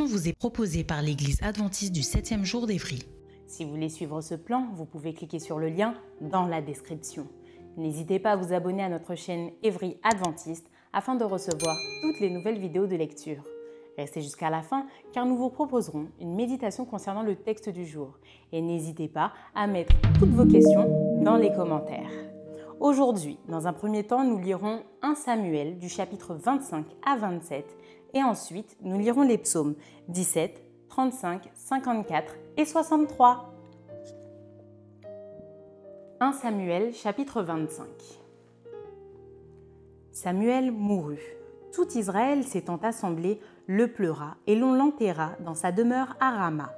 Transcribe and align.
Vous 0.00 0.28
est 0.28 0.32
proposée 0.32 0.84
par 0.84 1.02
l'Église 1.02 1.42
adventiste 1.42 1.92
du 1.92 2.00
7e 2.00 2.44
jour 2.44 2.66
d'Évry. 2.66 3.00
Si 3.46 3.64
vous 3.64 3.70
voulez 3.70 3.90
suivre 3.90 4.22
ce 4.22 4.34
plan, 4.34 4.68
vous 4.74 4.86
pouvez 4.86 5.12
cliquer 5.12 5.38
sur 5.38 5.58
le 5.58 5.68
lien 5.68 5.94
dans 6.22 6.46
la 6.46 6.62
description. 6.62 7.26
N'hésitez 7.76 8.18
pas 8.18 8.32
à 8.32 8.36
vous 8.36 8.54
abonner 8.54 8.82
à 8.82 8.88
notre 8.88 9.14
chaîne 9.14 9.50
Évry 9.62 9.98
Adventiste 10.02 10.66
afin 10.94 11.14
de 11.14 11.24
recevoir 11.24 11.76
toutes 12.00 12.20
les 12.20 12.30
nouvelles 12.30 12.58
vidéos 12.58 12.86
de 12.86 12.96
lecture. 12.96 13.42
Restez 13.98 14.22
jusqu'à 14.22 14.48
la 14.48 14.62
fin 14.62 14.86
car 15.12 15.26
nous 15.26 15.36
vous 15.36 15.50
proposerons 15.50 16.08
une 16.18 16.34
méditation 16.34 16.86
concernant 16.86 17.22
le 17.22 17.36
texte 17.36 17.68
du 17.68 17.84
jour. 17.84 18.18
Et 18.52 18.62
n'hésitez 18.62 19.08
pas 19.08 19.32
à 19.54 19.66
mettre 19.66 19.94
toutes 20.18 20.30
vos 20.30 20.46
questions 20.46 21.20
dans 21.22 21.36
les 21.36 21.52
commentaires. 21.52 22.31
Aujourd'hui, 22.82 23.38
dans 23.46 23.68
un 23.68 23.72
premier 23.72 24.02
temps, 24.02 24.24
nous 24.24 24.40
lirons 24.40 24.82
1 25.02 25.14
Samuel 25.14 25.78
du 25.78 25.88
chapitre 25.88 26.34
25 26.34 26.84
à 27.06 27.16
27 27.16 27.64
et 28.12 28.24
ensuite 28.24 28.76
nous 28.82 28.98
lirons 28.98 29.22
les 29.22 29.38
psaumes 29.38 29.76
17, 30.08 30.60
35, 30.88 31.48
54 31.54 32.34
et 32.56 32.64
63. 32.64 33.54
1 36.18 36.32
Samuel 36.32 36.92
chapitre 36.92 37.42
25 37.42 37.86
Samuel 40.10 40.72
mourut. 40.72 41.36
Tout 41.72 41.86
Israël 41.96 42.42
s'étant 42.42 42.78
assemblé 42.78 43.38
le 43.68 43.92
pleura 43.92 44.38
et 44.48 44.56
l'on 44.56 44.74
l'enterra 44.74 45.36
dans 45.44 45.54
sa 45.54 45.70
demeure 45.70 46.16
à 46.18 46.32
Rama. 46.32 46.72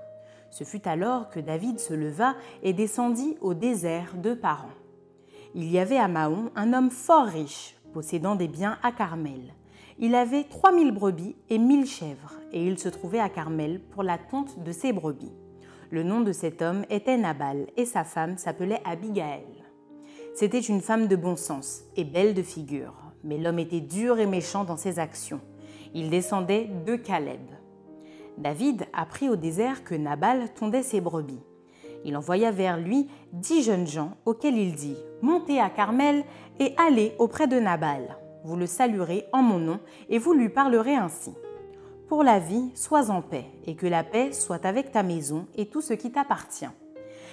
Ce 0.50 0.64
fut 0.64 0.86
alors 0.86 1.30
que 1.30 1.40
David 1.40 1.80
se 1.80 1.94
leva 1.94 2.34
et 2.62 2.74
descendit 2.74 3.38
au 3.40 3.54
désert 3.54 4.12
de 4.18 4.34
Paran. 4.34 4.68
Il 5.56 5.70
y 5.70 5.78
avait 5.78 5.98
à 5.98 6.08
Mahon 6.08 6.50
un 6.56 6.72
homme 6.72 6.90
fort 6.90 7.26
riche, 7.26 7.76
possédant 7.92 8.34
des 8.34 8.48
biens 8.48 8.76
à 8.82 8.90
Carmel. 8.90 9.54
Il 10.00 10.16
avait 10.16 10.42
3000 10.42 10.90
brebis 10.90 11.36
et 11.48 11.58
1000 11.58 11.86
chèvres, 11.86 12.32
et 12.52 12.66
il 12.66 12.76
se 12.76 12.88
trouvait 12.88 13.20
à 13.20 13.28
Carmel 13.28 13.80
pour 13.80 14.02
la 14.02 14.18
tonte 14.18 14.64
de 14.64 14.72
ses 14.72 14.92
brebis. 14.92 15.30
Le 15.90 16.02
nom 16.02 16.22
de 16.22 16.32
cet 16.32 16.60
homme 16.60 16.84
était 16.90 17.16
Nabal, 17.16 17.68
et 17.76 17.84
sa 17.84 18.02
femme 18.02 18.36
s'appelait 18.36 18.82
Abigaël. 18.84 19.46
C'était 20.34 20.58
une 20.58 20.80
femme 20.80 21.06
de 21.06 21.14
bon 21.14 21.36
sens 21.36 21.84
et 21.94 22.02
belle 22.02 22.34
de 22.34 22.42
figure, 22.42 22.96
mais 23.22 23.38
l'homme 23.38 23.60
était 23.60 23.80
dur 23.80 24.18
et 24.18 24.26
méchant 24.26 24.64
dans 24.64 24.76
ses 24.76 24.98
actions. 24.98 25.40
Il 25.94 26.10
descendait 26.10 26.68
de 26.84 26.96
Caleb. 26.96 27.42
David 28.38 28.86
apprit 28.92 29.28
au 29.28 29.36
désert 29.36 29.84
que 29.84 29.94
Nabal 29.94 30.52
tondait 30.54 30.82
ses 30.82 31.00
brebis. 31.00 31.38
Il 32.04 32.16
envoya 32.16 32.50
vers 32.50 32.78
lui 32.78 33.08
dix 33.32 33.62
jeunes 33.62 33.86
gens 33.86 34.12
auxquels 34.26 34.56
il 34.56 34.74
dit 34.74 34.96
Montez 35.22 35.60
à 35.60 35.70
Carmel 35.70 36.24
et 36.60 36.74
allez 36.76 37.14
auprès 37.18 37.46
de 37.46 37.58
Nabal 37.58 38.16
vous 38.44 38.56
le 38.56 38.66
saluerez 38.66 39.24
en 39.32 39.42
mon 39.42 39.58
nom 39.58 39.80
et 40.08 40.18
vous 40.18 40.34
lui 40.34 40.50
parlerez 40.50 40.94
ainsi. 40.94 41.34
Pour 42.08 42.22
la 42.22 42.38
vie, 42.38 42.70
sois 42.74 43.10
en 43.10 43.22
paix, 43.22 43.46
et 43.66 43.74
que 43.74 43.86
la 43.86 44.04
paix 44.04 44.32
soit 44.32 44.66
avec 44.66 44.92
ta 44.92 45.02
maison 45.02 45.46
et 45.56 45.66
tout 45.66 45.80
ce 45.80 45.94
qui 45.94 46.12
t'appartient. 46.12 46.68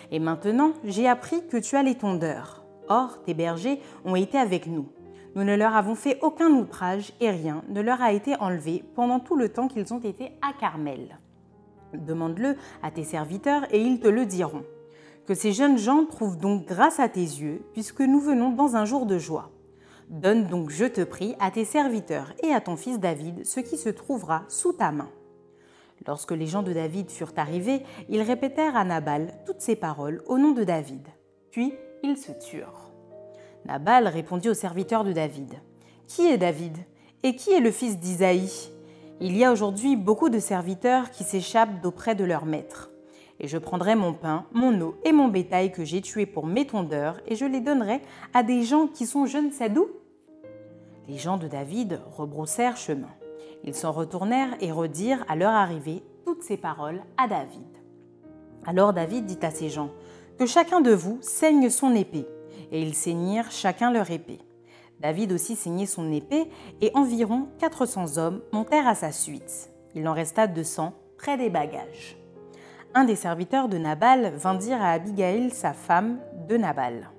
Et 0.09 0.19
maintenant, 0.19 0.71
j'ai 0.85 1.07
appris 1.07 1.45
que 1.47 1.57
tu 1.57 1.75
as 1.75 1.83
les 1.83 1.95
tondeurs. 1.95 2.63
Or, 2.88 3.21
tes 3.23 3.33
bergers 3.33 3.81
ont 4.05 4.15
été 4.15 4.38
avec 4.38 4.67
nous. 4.67 4.88
Nous 5.35 5.43
ne 5.43 5.55
leur 5.55 5.75
avons 5.75 5.95
fait 5.95 6.17
aucun 6.21 6.49
outrage 6.51 7.13
et 7.19 7.29
rien 7.29 7.61
ne 7.69 7.81
leur 7.81 8.01
a 8.01 8.11
été 8.11 8.35
enlevé 8.38 8.83
pendant 8.95 9.19
tout 9.19 9.35
le 9.35 9.49
temps 9.49 9.67
qu'ils 9.67 9.93
ont 9.93 9.99
été 9.99 10.31
à 10.41 10.53
Carmel. 10.57 11.19
Demande-le 11.94 12.56
à 12.84 12.91
tes 12.91 13.03
serviteurs 13.03 13.66
et 13.72 13.81
ils 13.81 14.00
te 14.00 14.07
le 14.07 14.25
diront. 14.25 14.63
Que 15.28 15.34
ces 15.34 15.52
jeunes 15.52 15.78
gens 15.78 16.06
trouvent 16.06 16.38
donc 16.38 16.66
grâce 16.66 17.00
à 17.00 17.09
tes 17.09 17.19
yeux, 17.19 17.63
puisque 17.74 18.02
nous 18.02 18.19
venons 18.19 18.52
dans 18.52 18.75
un 18.75 18.85
jour 18.85 19.06
de 19.06 19.18
joie. 19.18 19.52
Donne 20.09 20.47
donc, 20.47 20.72
je 20.72 20.85
te 20.85 21.01
prie, 21.01 21.35
à 21.40 21.51
tes 21.51 21.63
serviteurs 21.63 22.34
et 22.44 22.53
à 22.53 22.59
ton 22.59 22.75
fils 22.75 23.00
David 23.00 23.46
ce 23.46 23.59
qui 23.59 23.78
se 23.78 23.90
trouvera 23.90 24.44
sous 24.50 24.74
ta 24.74 24.91
main. 24.91 25.09
Lorsque 26.07 26.31
les 26.31 26.47
gens 26.47 26.63
de 26.63 26.74
David 26.74 27.12
furent 27.12 27.34
arrivés, 27.38 27.84
ils 28.09 28.22
répétèrent 28.22 28.75
à 28.75 28.84
Nabal 28.84 29.34
toutes 29.46 29.62
ces 29.62 29.75
paroles 29.75 30.24
au 30.25 30.38
nom 30.38 30.51
de 30.51 30.63
David. 30.63 31.07
Puis 31.51 31.74
ils 32.03 32.18
se 32.18 32.31
turent. 32.31 32.91
Nabal 33.66 34.07
répondit 34.07 34.50
aux 34.50 34.56
serviteurs 34.56 35.03
de 35.03 35.13
David. 35.13 35.53
Qui 36.07 36.28
est 36.28 36.38
David? 36.38 36.78
Et 37.24 37.35
qui 37.35 37.51
est 37.51 37.59
le 37.59 37.72
fils 37.72 38.00
d'Isaïe? 38.00 38.72
Il 39.23 39.37
y 39.37 39.45
a 39.45 39.51
aujourd'hui 39.51 39.95
beaucoup 39.95 40.29
de 40.29 40.39
serviteurs 40.39 41.11
qui 41.11 41.23
s'échappent 41.23 41.79
d'auprès 41.81 42.15
de 42.15 42.23
leur 42.23 42.45
maître. 42.45 42.89
Et 43.39 43.47
je 43.47 43.59
prendrai 43.59 43.95
mon 43.95 44.13
pain, 44.13 44.45
mon 44.51 44.81
eau 44.81 44.95
et 45.05 45.11
mon 45.11 45.27
bétail 45.27 45.71
que 45.71 45.85
j'ai 45.85 46.01
tué 46.01 46.25
pour 46.25 46.47
mes 46.47 46.65
tondeurs, 46.65 47.21
et 47.27 47.35
je 47.35 47.45
les 47.45 47.61
donnerai 47.61 48.01
à 48.33 48.41
des 48.41 48.63
gens 48.63 48.87
qui 48.87 49.05
sont 49.05 49.27
je 49.27 49.37
ne 49.37 49.51
sais 49.51 49.69
d'où 49.69 49.87
les 51.07 51.17
gens 51.17 51.37
de 51.37 51.47
David 51.47 51.99
rebroussèrent 52.15 52.77
chemin. 52.77 53.09
Ils 53.63 53.75
s'en 53.75 53.91
retournèrent 53.91 54.55
et 54.61 54.71
redirent 54.71 55.25
à 55.27 55.35
leur 55.35 55.51
arrivée 55.51 56.03
toutes 56.25 56.41
ces 56.41 56.57
paroles 56.57 57.01
à 57.17 57.27
David. 57.27 57.67
Alors 58.65 58.93
David 58.93 59.25
dit 59.25 59.45
à 59.45 59.51
ses 59.51 59.69
gens, 59.69 59.89
Que 60.39 60.45
chacun 60.45 60.81
de 60.81 60.91
vous 60.91 61.17
saigne 61.21 61.69
son 61.69 61.93
épée. 61.95 62.27
Et 62.71 62.81
ils 62.81 62.95
saignirent 62.95 63.51
chacun 63.51 63.91
leur 63.91 64.09
épée. 64.09 64.39
David 65.01 65.31
aussi 65.31 65.56
saignait 65.56 65.88
son 65.88 66.12
épée, 66.12 66.47
et 66.79 66.91
environ 66.94 67.47
400 67.59 68.17
hommes 68.17 68.41
montèrent 68.51 68.88
à 68.88 68.95
sa 68.95 69.12
suite. 69.12 69.72
Il 69.95 70.07
en 70.07 70.13
resta 70.13 70.47
200 70.47 70.94
près 71.17 71.38
des 71.38 71.50
bagages. 71.50 72.17
Un 72.94 73.06
des 73.06 73.16
serviteurs 73.16 73.67
de 73.67 73.78
Nabal 73.78 74.34
vint 74.35 74.53
dire 74.53 74.81
à 74.81 74.91
Abigail, 74.91 75.50
sa 75.50 75.73
femme, 75.73 76.19
de 76.47 76.57
Nabal. 76.57 77.09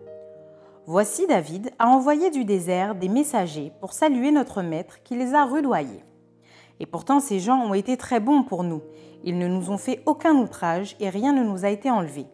Voici 0.87 1.27
David 1.27 1.71
a 1.79 1.89
envoyé 1.89 2.31
du 2.31 2.45
désert 2.45 2.95
des 2.95 3.09
messagers 3.09 3.73
pour 3.81 3.93
saluer 3.93 4.31
notre 4.31 4.63
maître 4.63 5.03
qui 5.03 5.17
les 5.17 5.35
a 5.35 5.45
rudoyés. 5.45 6.05
Et 6.81 6.87
pourtant 6.87 7.21
ces 7.21 7.41
gens 7.41 7.59
ont 7.59 7.75
été 7.75 7.97
très 7.97 8.21
bons 8.21 8.43
pour 8.43 8.65
nous. 8.65 8.83
Ils 9.25 9.39
ne 9.39 9.47
nous 9.47 9.71
ont 9.71 9.79
fait 9.79 10.03
aucun 10.07 10.35
outrage 10.35 10.97
et 11.01 11.09
rien 11.09 11.33
ne 11.33 11.45
nous 11.45 11.65
a 11.65 11.71
été 11.71 11.91
enlevé. 11.91 12.27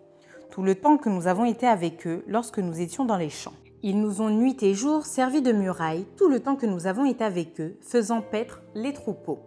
Tout 0.50 0.62
le 0.62 0.75
temps 0.75 0.97
que 0.97 1.10
nous 1.10 1.26
avons 1.26 1.44
été 1.44 1.66
avec 1.66 2.06
eux 2.06 2.25
lorsque 2.26 2.59
nous 2.59 2.80
étions 2.80 3.04
dans 3.04 3.19
les 3.19 3.28
champs. 3.28 3.53
Ils 3.84 4.00
nous 4.00 4.21
ont 4.21 4.31
nuit 4.31 4.56
et 4.62 4.75
jour 4.75 5.06
servi 5.06 5.41
de 5.41 5.53
muraille 5.53 6.05
tout 6.16 6.28
le 6.28 6.41
temps 6.41 6.56
que 6.56 6.66
nous 6.66 6.89
avons 6.89 7.05
été 7.05 7.22
avec 7.22 7.61
eux, 7.61 7.77
faisant 7.81 8.22
paître 8.22 8.61
les 8.75 8.93
troupeaux. 8.93 9.39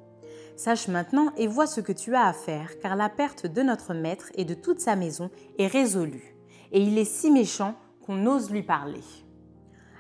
Sache 0.56 0.88
maintenant 0.88 1.34
et 1.36 1.48
vois 1.48 1.68
ce 1.68 1.82
que 1.82 1.92
tu 1.92 2.16
as 2.16 2.28
à 2.28 2.32
faire, 2.32 2.80
car 2.80 2.96
la 2.96 3.10
perte 3.10 3.46
de 3.46 3.62
notre 3.62 3.94
maître 3.94 4.32
et 4.36 4.46
de 4.46 4.54
toute 4.54 4.80
sa 4.80 4.96
maison 4.96 5.30
est 5.58 5.68
résolue. 5.68 6.38
Et 6.72 6.82
il 6.82 6.98
est 6.98 7.04
si 7.04 7.30
méchant 7.30 7.76
qu'on 8.06 8.26
ose 8.26 8.52
lui 8.52 8.64
parler. 8.64 9.04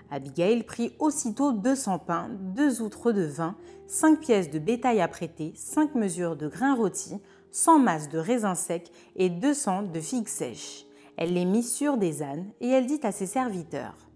Abigail 0.09 0.63
prit 0.63 0.93
aussitôt 0.99 1.51
200 1.51 1.99
pains, 1.99 2.29
deux 2.55 2.81
outres 2.81 3.11
de 3.11 3.23
vin, 3.23 3.57
cinq 3.87 4.21
pièces 4.21 4.49
de 4.49 4.59
bétail 4.59 5.01
à 5.01 5.09
prêter, 5.09 5.51
cinq 5.55 5.93
mesures 5.93 6.37
de 6.37 6.47
grains 6.47 6.75
rôtis, 6.75 7.19
100 7.51 7.79
masses 7.79 8.09
de 8.09 8.17
raisins 8.17 8.55
secs 8.55 8.91
et 9.17 9.29
200 9.29 9.83
de 9.93 9.99
figues 9.99 10.29
sèches. 10.29 10.85
Elle 11.17 11.33
les 11.33 11.43
mit 11.43 11.63
sur 11.63 11.97
des 11.97 12.23
ânes 12.23 12.45
et 12.61 12.69
elle 12.69 12.85
dit 12.85 13.01
à 13.03 13.11
ses 13.11 13.25
serviteurs 13.25 14.10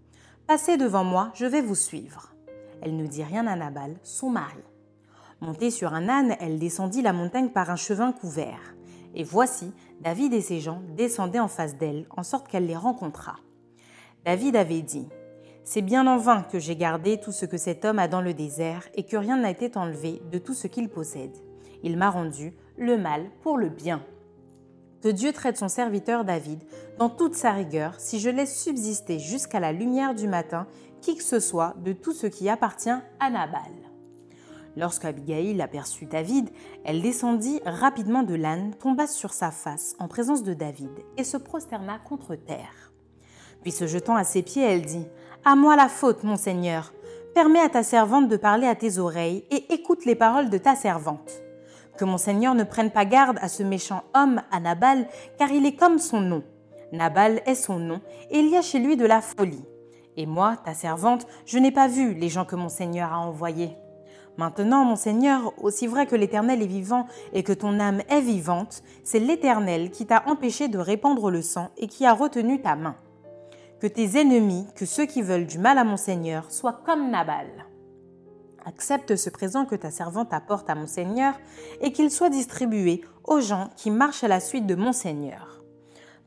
Passez 0.46 0.76
devant 0.76 1.02
moi, 1.02 1.32
je 1.34 1.44
vais 1.44 1.60
vous 1.60 1.74
suivre. 1.74 2.30
Elle 2.80 2.96
ne 2.96 3.08
dit 3.08 3.24
rien 3.24 3.48
à 3.48 3.56
Nabal, 3.56 3.96
son 4.04 4.30
mari. 4.30 4.62
Montée 5.40 5.72
sur 5.72 5.92
un 5.92 6.08
âne, 6.08 6.36
elle 6.38 6.60
descendit 6.60 7.02
la 7.02 7.12
montagne 7.12 7.48
par 7.48 7.68
un 7.68 7.76
chemin 7.76 8.12
couvert. 8.12 8.76
Et 9.16 9.24
voici, 9.24 9.72
David 10.00 10.32
et 10.34 10.40
ses 10.40 10.60
gens 10.60 10.82
descendaient 10.96 11.40
en 11.40 11.48
face 11.48 11.76
d'elle, 11.76 12.06
en 12.16 12.22
sorte 12.22 12.46
qu'elle 12.46 12.66
les 12.66 12.76
rencontra. 12.76 13.34
David 14.24 14.54
avait 14.54 14.82
dit 14.82 15.08
C'est 15.64 15.82
bien 15.82 16.06
en 16.06 16.16
vain 16.16 16.42
que 16.42 16.60
j'ai 16.60 16.76
gardé 16.76 17.18
tout 17.18 17.32
ce 17.32 17.44
que 17.44 17.58
cet 17.58 17.84
homme 17.84 17.98
a 17.98 18.06
dans 18.06 18.22
le 18.22 18.32
désert 18.32 18.86
et 18.94 19.02
que 19.02 19.16
rien 19.16 19.38
n'a 19.38 19.50
été 19.50 19.76
enlevé 19.76 20.22
de 20.30 20.38
tout 20.38 20.54
ce 20.54 20.68
qu'il 20.68 20.88
possède. 20.88 21.36
Il 21.82 21.96
m'a 21.96 22.10
rendu 22.10 22.54
le 22.78 22.96
mal 22.96 23.30
pour 23.42 23.58
le 23.58 23.68
bien. 23.68 24.00
Que 25.02 25.08
Dieu 25.08 25.32
traite 25.32 25.56
son 25.56 25.68
serviteur 25.68 26.24
David 26.24 26.62
dans 26.98 27.08
toute 27.08 27.34
sa 27.34 27.52
rigueur 27.52 27.94
si 27.98 28.18
je 28.18 28.30
laisse 28.30 28.60
subsister 28.60 29.18
jusqu'à 29.18 29.60
la 29.60 29.72
lumière 29.72 30.14
du 30.14 30.26
matin 30.26 30.66
qui 31.00 31.16
que 31.16 31.22
ce 31.22 31.40
soit 31.40 31.74
de 31.78 31.92
tout 31.92 32.12
ce 32.12 32.26
qui 32.26 32.48
appartient 32.48 32.90
à 32.90 33.30
Nabal. 33.30 33.72
Lorsqu'Abigail 34.76 35.60
aperçut 35.62 36.06
David, 36.06 36.50
elle 36.84 37.00
descendit 37.00 37.60
rapidement 37.64 38.22
de 38.22 38.34
l'âne, 38.34 38.74
tomba 38.74 39.06
sur 39.06 39.32
sa 39.32 39.50
face 39.50 39.96
en 39.98 40.06
présence 40.06 40.42
de 40.42 40.52
David 40.52 40.90
et 41.16 41.24
se 41.24 41.38
prosterna 41.38 41.98
contre 41.98 42.34
terre. 42.34 42.92
Puis 43.62 43.72
se 43.72 43.86
jetant 43.86 44.16
à 44.16 44.24
ses 44.24 44.42
pieds, 44.42 44.62
elle 44.62 44.82
dit 44.82 45.06
À 45.44 45.56
moi 45.56 45.76
la 45.76 45.88
faute, 45.88 46.24
mon 46.24 46.36
Seigneur. 46.36 46.92
Permets 47.34 47.60
à 47.60 47.68
ta 47.68 47.82
servante 47.82 48.28
de 48.28 48.36
parler 48.36 48.66
à 48.66 48.74
tes 48.74 48.98
oreilles 48.98 49.44
et 49.50 49.72
écoute 49.72 50.04
les 50.04 50.14
paroles 50.14 50.50
de 50.50 50.58
ta 50.58 50.74
servante. 50.74 51.45
Que 51.96 52.04
mon 52.04 52.18
Seigneur 52.18 52.54
ne 52.54 52.64
prenne 52.64 52.90
pas 52.90 53.04
garde 53.04 53.38
à 53.40 53.48
ce 53.48 53.62
méchant 53.62 54.02
homme, 54.14 54.42
à 54.50 54.60
Nabal, 54.60 55.08
car 55.38 55.50
il 55.50 55.64
est 55.64 55.76
comme 55.76 55.98
son 55.98 56.20
nom. 56.20 56.42
Nabal 56.92 57.40
est 57.46 57.54
son 57.54 57.78
nom, 57.78 58.00
et 58.30 58.38
il 58.38 58.48
y 58.50 58.56
a 58.56 58.62
chez 58.62 58.78
lui 58.78 58.96
de 58.96 59.06
la 59.06 59.20
folie. 59.20 59.64
Et 60.16 60.26
moi, 60.26 60.56
ta 60.64 60.74
servante, 60.74 61.26
je 61.44 61.58
n'ai 61.58 61.72
pas 61.72 61.88
vu 61.88 62.14
les 62.14 62.28
gens 62.28 62.44
que 62.44 62.56
mon 62.56 62.68
Seigneur 62.68 63.12
a 63.12 63.18
envoyés. 63.18 63.76
Maintenant, 64.38 64.84
mon 64.84 64.96
Seigneur, 64.96 65.52
aussi 65.62 65.86
vrai 65.86 66.06
que 66.06 66.16
l'Éternel 66.16 66.62
est 66.62 66.66
vivant 66.66 67.06
et 67.32 67.42
que 67.42 67.54
ton 67.54 67.80
âme 67.80 68.02
est 68.08 68.20
vivante, 68.20 68.82
c'est 69.02 69.18
l'Éternel 69.18 69.90
qui 69.90 70.04
t'a 70.04 70.24
empêché 70.26 70.68
de 70.68 70.78
répandre 70.78 71.30
le 71.30 71.40
sang 71.40 71.70
et 71.78 71.86
qui 71.86 72.04
a 72.04 72.12
retenu 72.12 72.60
ta 72.60 72.76
main. 72.76 72.96
Que 73.80 73.86
tes 73.86 74.18
ennemis, 74.20 74.66
que 74.74 74.84
ceux 74.84 75.06
qui 75.06 75.22
veulent 75.22 75.46
du 75.46 75.58
mal 75.58 75.78
à 75.78 75.84
mon 75.84 75.96
Seigneur, 75.96 76.50
soient 76.50 76.80
comme 76.84 77.10
Nabal. 77.10 77.46
Accepte 78.66 79.14
ce 79.14 79.30
présent 79.30 79.64
que 79.64 79.76
ta 79.76 79.92
servante 79.92 80.34
apporte 80.34 80.68
à 80.68 80.74
mon 80.74 80.88
Seigneur 80.88 81.34
et 81.80 81.92
qu'il 81.92 82.10
soit 82.10 82.30
distribué 82.30 83.02
aux 83.22 83.40
gens 83.40 83.70
qui 83.76 83.92
marchent 83.92 84.24
à 84.24 84.28
la 84.28 84.40
suite 84.40 84.66
de 84.66 84.74
mon 84.74 84.92
Seigneur. 84.92 85.62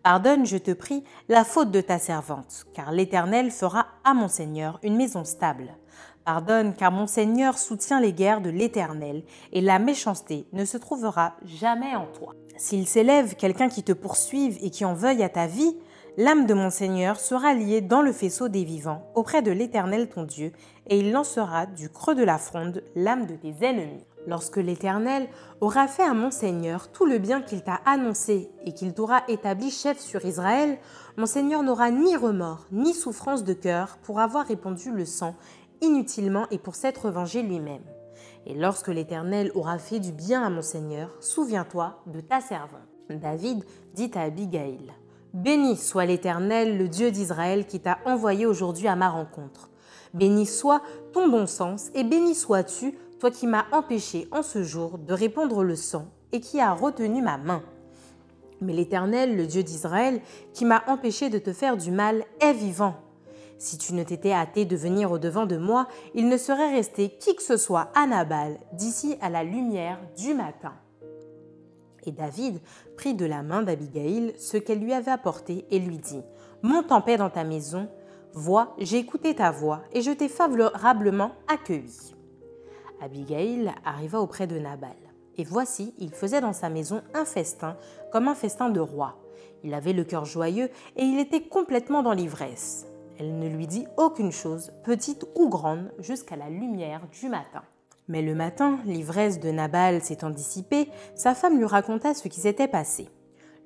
Pardonne, 0.03 0.45
je 0.45 0.55
te 0.55 0.71
prie, 0.71 1.03
la 1.27 1.43
faute 1.43 1.69
de 1.71 1.81
ta 1.81 1.99
servante, 1.99 2.65
car 2.73 2.93
l'Éternel 2.93 3.51
fera 3.51 3.87
à 4.05 4.13
mon 4.13 4.29
Seigneur 4.29 4.79
une 4.83 4.95
maison 4.95 5.25
stable. 5.25 5.75
Pardonne, 6.23 6.73
car 6.73 6.93
mon 6.93 7.07
Seigneur 7.07 7.57
soutient 7.57 7.99
les 7.99 8.13
guerres 8.13 8.39
de 8.39 8.49
l'Éternel, 8.49 9.23
et 9.51 9.59
la 9.59 9.77
méchanceté 9.77 10.47
ne 10.53 10.63
se 10.63 10.77
trouvera 10.77 11.35
jamais 11.43 11.93
en 11.97 12.05
toi. 12.05 12.33
S'il 12.55 12.87
s'élève 12.87 13.35
quelqu'un 13.35 13.67
qui 13.67 13.83
te 13.83 13.91
poursuive 13.91 14.57
et 14.61 14.69
qui 14.69 14.85
en 14.85 14.93
veuille 14.93 15.23
à 15.23 15.29
ta 15.29 15.47
vie, 15.47 15.75
l'âme 16.17 16.45
de 16.45 16.53
mon 16.53 16.69
Seigneur 16.69 17.19
sera 17.19 17.53
liée 17.53 17.81
dans 17.81 18.01
le 18.01 18.11
faisceau 18.11 18.47
des 18.47 18.63
vivants 18.63 19.09
auprès 19.15 19.41
de 19.41 19.51
l'Éternel 19.51 20.09
ton 20.09 20.23
Dieu, 20.23 20.53
et 20.89 20.99
il 20.99 21.11
lancera 21.11 21.65
du 21.65 21.89
creux 21.89 22.15
de 22.15 22.23
la 22.23 22.37
fronde 22.37 22.83
l'âme 22.95 23.25
de 23.25 23.35
tes 23.35 23.55
ennemis. 23.61 24.03
Lorsque 24.27 24.57
l'Éternel 24.57 25.27
aura 25.61 25.87
fait 25.87 26.03
à 26.03 26.13
mon 26.13 26.31
Seigneur 26.31 26.91
tout 26.91 27.05
le 27.05 27.19
bien 27.19 27.41
qu'il 27.41 27.63
t'a 27.63 27.79
annoncé 27.85 28.49
et 28.65 28.73
qu'il 28.73 28.93
t'aura 28.93 29.23
établi 29.27 29.71
chef 29.71 29.99
sur 29.99 30.25
Israël, 30.25 30.77
mon 31.17 31.25
Seigneur 31.25 31.63
n'aura 31.63 31.89
ni 31.89 32.15
remords 32.17 32.65
ni 32.71 32.93
souffrance 32.93 33.43
de 33.43 33.53
cœur 33.53 33.97
pour 34.03 34.19
avoir 34.19 34.45
répandu 34.47 34.91
le 34.91 35.05
sang 35.05 35.35
inutilement 35.81 36.47
et 36.51 36.57
pour 36.57 36.75
s'être 36.75 37.09
vengé 37.09 37.41
lui-même. 37.41 37.83
Et 38.45 38.55
lorsque 38.55 38.89
l'Éternel 38.89 39.51
aura 39.55 39.77
fait 39.77 39.99
du 39.99 40.11
bien 40.11 40.43
à 40.43 40.49
mon 40.49 40.61
Seigneur, 40.61 41.15
souviens-toi 41.19 42.01
de 42.07 42.19
ta 42.19 42.41
servante. 42.41 42.81
David 43.09 43.63
dit 43.93 44.11
à 44.15 44.21
Abigail, 44.23 44.93
Béni 45.33 45.77
soit 45.77 46.05
l'Éternel, 46.05 46.77
le 46.77 46.87
Dieu 46.87 47.11
d'Israël, 47.11 47.65
qui 47.65 47.79
t'a 47.79 47.99
envoyé 48.05 48.45
aujourd'hui 48.45 48.87
à 48.87 48.95
ma 48.95 49.09
rencontre. 49.09 49.69
Béni 50.13 50.45
soit 50.45 50.81
ton 51.13 51.27
bon 51.27 51.47
sens, 51.47 51.89
et 51.93 52.03
béni 52.03 52.35
sois-tu, 52.35 52.97
toi 53.19 53.31
qui 53.31 53.47
m'as 53.47 53.65
empêché 53.71 54.27
en 54.31 54.41
ce 54.41 54.63
jour 54.63 54.97
de 54.97 55.13
répandre 55.13 55.63
le 55.63 55.75
sang, 55.75 56.07
et 56.31 56.39
qui 56.39 56.59
as 56.59 56.73
retenu 56.73 57.21
ma 57.21 57.37
main. 57.37 57.61
Mais 58.61 58.73
l'Éternel, 58.73 59.37
le 59.37 59.45
Dieu 59.45 59.63
d'Israël, 59.63 60.21
qui 60.53 60.65
m'a 60.65 60.83
empêché 60.87 61.29
de 61.29 61.39
te 61.39 61.53
faire 61.53 61.77
du 61.77 61.91
mal, 61.91 62.23
est 62.41 62.53
vivant. 62.53 62.95
Si 63.57 63.77
tu 63.77 63.93
ne 63.93 64.03
t'étais 64.03 64.31
hâté 64.31 64.65
de 64.65 64.75
venir 64.75 65.11
au-devant 65.11 65.45
de 65.45 65.57
moi, 65.57 65.87
il 66.15 66.29
ne 66.29 66.37
serait 66.37 66.73
resté 66.73 67.09
qui 67.19 67.35
que 67.35 67.43
ce 67.43 67.57
soit 67.57 67.89
à 67.93 68.07
Nabal 68.07 68.57
d'ici 68.73 69.17
à 69.21 69.29
la 69.29 69.43
lumière 69.43 69.99
du 70.17 70.33
matin. 70.33 70.73
Et 72.05 72.11
David 72.11 72.59
prit 72.95 73.13
de 73.13 73.25
la 73.25 73.43
main 73.43 73.61
d'Abigail 73.61 74.33
ce 74.37 74.55
qu'elle 74.55 74.79
lui 74.79 74.93
avait 74.93 75.11
apporté 75.11 75.65
et 75.71 75.79
lui 75.79 75.97
dit 75.97 76.21
Monte 76.63 76.91
en 76.93 77.01
paix 77.01 77.17
dans 77.17 77.29
ta 77.29 77.43
maison, 77.43 77.89
vois, 78.33 78.75
j'ai 78.77 78.97
écouté 78.97 79.35
ta 79.35 79.51
voix 79.51 79.81
et 79.93 80.01
je 80.01 80.11
t'ai 80.11 80.27
favorablement 80.27 81.31
accueilli. 81.47 82.15
Abigail 83.01 83.71
arriva 83.85 84.19
auprès 84.19 84.47
de 84.47 84.59
Nabal. 84.59 84.95
Et 85.37 85.43
voici, 85.43 85.93
il 85.99 86.11
faisait 86.11 86.41
dans 86.41 86.53
sa 86.53 86.69
maison 86.69 87.01
un 87.13 87.23
festin, 87.23 87.77
comme 88.11 88.27
un 88.27 88.35
festin 88.35 88.69
de 88.69 88.81
roi. 88.81 89.17
Il 89.63 89.73
avait 89.73 89.93
le 89.93 90.03
cœur 90.03 90.25
joyeux 90.25 90.69
et 90.95 91.03
il 91.03 91.19
était 91.19 91.43
complètement 91.47 92.03
dans 92.03 92.11
l'ivresse. 92.13 92.87
Elle 93.17 93.37
ne 93.37 93.47
lui 93.47 93.67
dit 93.67 93.85
aucune 93.97 94.31
chose, 94.31 94.71
petite 94.83 95.25
ou 95.35 95.49
grande, 95.49 95.91
jusqu'à 95.99 96.35
la 96.35 96.49
lumière 96.49 97.07
du 97.11 97.29
matin. 97.29 97.63
Mais 98.07 98.21
le 98.21 98.33
matin, 98.33 98.79
l'ivresse 98.85 99.39
de 99.39 99.51
Nabal 99.51 100.01
s'étant 100.01 100.29
dissipée, 100.29 100.89
sa 101.15 101.35
femme 101.35 101.57
lui 101.57 101.65
raconta 101.65 102.13
ce 102.13 102.27
qui 102.27 102.39
s'était 102.39 102.67
passé. 102.67 103.07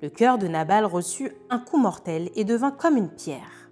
Le 0.02 0.10
cœur 0.10 0.38
de 0.38 0.48
Nabal 0.48 0.84
reçut 0.84 1.32
un 1.50 1.58
coup 1.58 1.78
mortel 1.78 2.30
et 2.34 2.44
devint 2.44 2.72
comme 2.72 2.96
une 2.96 3.10
pierre. 3.10 3.63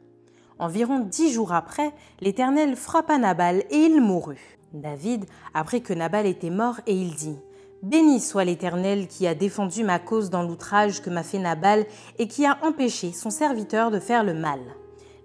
Environ 0.62 1.00
dix 1.00 1.32
jours 1.32 1.52
après, 1.52 1.90
l'Éternel 2.20 2.76
frappa 2.76 3.18
Nabal 3.18 3.64
et 3.68 3.78
il 3.78 4.00
mourut. 4.00 4.60
David 4.72 5.24
apprit 5.54 5.82
que 5.82 5.92
Nabal 5.92 6.24
était 6.24 6.50
mort 6.50 6.76
et 6.86 6.94
il 6.94 7.16
dit 7.16 7.36
Béni 7.82 8.20
soit 8.20 8.44
l'Éternel 8.44 9.08
qui 9.08 9.26
a 9.26 9.34
défendu 9.34 9.82
ma 9.82 9.98
cause 9.98 10.30
dans 10.30 10.44
l'outrage 10.44 11.02
que 11.02 11.10
m'a 11.10 11.24
fait 11.24 11.40
Nabal 11.40 11.84
et 12.20 12.28
qui 12.28 12.46
a 12.46 12.58
empêché 12.62 13.10
son 13.10 13.30
serviteur 13.30 13.90
de 13.90 13.98
faire 13.98 14.22
le 14.22 14.34
mal. 14.34 14.60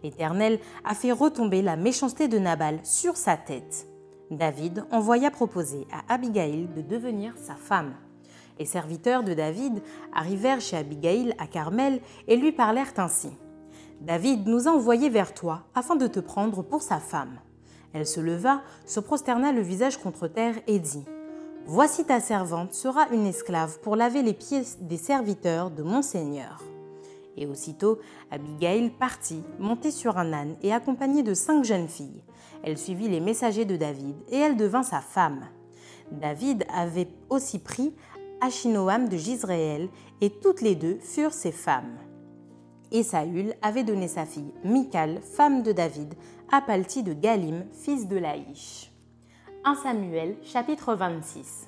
L'Éternel 0.02 0.58
a 0.84 0.96
fait 0.96 1.12
retomber 1.12 1.62
la 1.62 1.76
méchanceté 1.76 2.28
de 2.28 2.40
Nabal 2.40 2.80
sur 2.82 3.16
sa 3.16 3.38
tête. 3.38 3.86
David 4.32 4.86
envoya 4.92 5.30
proposer 5.30 5.86
à 5.94 6.16
Abigail 6.16 6.68
de 6.76 6.82
devenir 6.82 7.36
sa 7.38 7.54
femme. 7.54 7.94
Les 8.58 8.66
serviteurs 8.66 9.22
de 9.22 9.36
David 9.36 9.84
arrivèrent 10.16 10.62
chez 10.62 10.78
Abigail 10.78 11.36
à 11.38 11.46
Carmel 11.46 12.02
et 12.28 12.38
lui 12.38 12.54
parlèrent 12.54 12.94
ainsi. 12.98 13.30
David 14.02 14.48
nous 14.48 14.68
a 14.68 14.72
envoyés 14.72 15.10
vers 15.10 15.34
toi 15.34 15.64
afin 15.74 15.96
de 15.96 16.08
te 16.08 16.20
prendre 16.20 16.62
pour 16.62 16.82
sa 16.82 17.00
femme. 17.00 17.40
Elle 17.94 18.06
se 18.06 18.20
leva, 18.20 18.62
se 18.86 19.00
prosterna 19.00 19.52
le 19.52 19.62
visage 19.62 19.98
contre 19.98 20.28
terre 20.28 20.56
et 20.68 20.80
dit 20.80 21.04
Voici 21.66 22.06
ta 22.06 22.20
servante 22.20 22.74
sera 22.74 23.10
une 23.10 23.26
esclave 23.26 23.80
pour 23.80 23.96
laver 23.96 24.22
les 24.22 24.34
pieds 24.34 24.62
des 24.80 24.98
serviteurs 24.98 25.72
de 25.72 25.84
mon 25.84 26.02
Seigneur. 26.02 26.64
Et 27.36 27.46
aussitôt, 27.46 28.00
Abigail 28.32 28.90
partit, 28.90 29.44
montée 29.60 29.92
sur 29.92 30.18
un 30.18 30.32
âne 30.32 30.56
et 30.62 30.74
accompagnée 30.74 31.24
de 31.24 31.34
cinq 31.34 31.66
jeunes 31.66 31.90
filles. 31.90 32.24
Elle 32.64 32.78
suivit 32.78 33.10
les 33.10 33.20
messagers 33.20 33.66
de 33.66 33.76
David 33.76 34.16
et 34.30 34.38
elle 34.38 34.58
devint 34.58 34.84
sa 34.84 35.02
femme. 35.02 35.46
David 36.12 36.66
avait 36.74 37.10
aussi 37.30 37.60
pris 37.60 37.94
Achinoam 38.42 39.10
de 39.10 39.18
Gisraël 39.18 39.90
et 40.22 40.30
toutes 40.30 40.62
les 40.62 40.76
deux 40.76 41.00
furent 41.00 41.34
ses 41.34 41.52
femmes. 41.52 41.98
Et 42.92 43.04
Saül 43.04 43.54
avait 43.62 43.84
donné 43.84 44.08
sa 44.08 44.26
fille 44.26 44.54
Michal, 44.64 45.20
femme 45.22 45.62
de 45.62 45.74
David, 45.74 46.14
à 46.52 46.62
Palti 46.62 47.04
de 47.04 47.14
Galim, 47.14 47.66
fils 47.74 48.08
de 48.08 48.18
Laïch. 48.18 48.94
1 49.66 49.76
Samuel 49.76 50.38
chapitre 50.44 50.96
26 50.96 51.68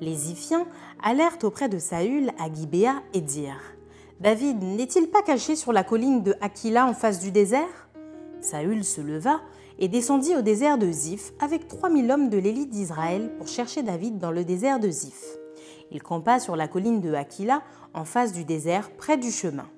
Les 0.00 0.32
Iphiens 0.32 0.66
allèrent 1.00 1.38
auprès 1.44 1.68
de 1.68 1.78
Saül 1.78 2.32
à 2.40 2.52
Gibéa 2.52 2.96
et 3.12 3.20
dirent 3.20 3.76
David 4.18 4.60
n'est-il 4.62 5.08
pas 5.08 5.22
caché 5.22 5.54
sur 5.54 5.72
la 5.72 5.84
colline 5.84 6.24
de 6.24 6.34
Aquila 6.40 6.86
en 6.86 6.94
face 6.94 7.20
du 7.20 7.30
désert? 7.30 7.88
Saül 8.40 8.84
se 8.84 9.00
leva 9.00 9.40
et 9.78 9.86
descendit 9.86 10.34
au 10.34 10.42
désert 10.42 10.78
de 10.78 10.90
Ziph 10.90 11.32
avec 11.38 11.68
3000 11.68 12.10
hommes 12.10 12.28
de 12.28 12.38
l'élite 12.38 12.70
d'Israël 12.70 13.32
pour 13.38 13.46
chercher 13.46 13.84
David 13.84 14.18
dans 14.18 14.32
le 14.32 14.44
désert 14.44 14.80
de 14.80 14.90
Ziph. 14.90 15.36
Il 15.92 16.02
campa 16.02 16.40
sur 16.40 16.56
la 16.56 16.66
colline 16.66 17.00
de 17.00 17.14
Aquila 17.14 17.62
en 17.92 18.04
face 18.04 18.32
du 18.32 18.44
désert 18.44 18.90
près 18.96 19.16
du 19.16 19.30
chemin. 19.30 19.68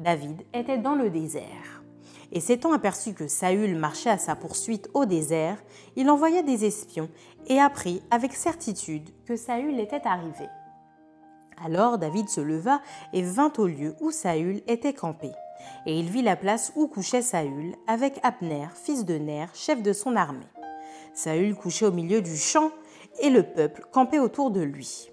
David 0.00 0.46
était 0.54 0.78
dans 0.78 0.94
le 0.94 1.10
désert. 1.10 1.82
Et 2.32 2.40
s'étant 2.40 2.72
aperçu 2.72 3.12
que 3.12 3.28
Saül 3.28 3.76
marchait 3.76 4.08
à 4.08 4.16
sa 4.16 4.34
poursuite 4.34 4.88
au 4.94 5.04
désert, 5.04 5.62
il 5.94 6.08
envoya 6.08 6.42
des 6.42 6.64
espions 6.64 7.10
et 7.48 7.60
apprit 7.60 8.02
avec 8.10 8.32
certitude 8.32 9.10
que 9.26 9.36
Saül 9.36 9.78
était 9.78 10.06
arrivé. 10.06 10.46
Alors 11.62 11.98
David 11.98 12.30
se 12.30 12.40
leva 12.40 12.80
et 13.12 13.22
vint 13.22 13.52
au 13.58 13.66
lieu 13.66 13.94
où 14.00 14.10
Saül 14.10 14.62
était 14.68 14.94
campé. 14.94 15.32
Et 15.84 15.98
il 15.98 16.08
vit 16.08 16.22
la 16.22 16.36
place 16.36 16.72
où 16.76 16.86
couchait 16.86 17.20
Saül, 17.20 17.74
avec 17.86 18.20
Abner, 18.22 18.68
fils 18.72 19.04
de 19.04 19.18
Ner, 19.18 19.48
chef 19.52 19.82
de 19.82 19.92
son 19.92 20.16
armée. 20.16 20.48
Saül 21.12 21.54
couchait 21.54 21.84
au 21.84 21.92
milieu 21.92 22.22
du 22.22 22.38
champ, 22.38 22.70
et 23.20 23.28
le 23.28 23.42
peuple 23.42 23.84
campait 23.92 24.18
autour 24.18 24.50
de 24.50 24.62
lui. 24.62 25.10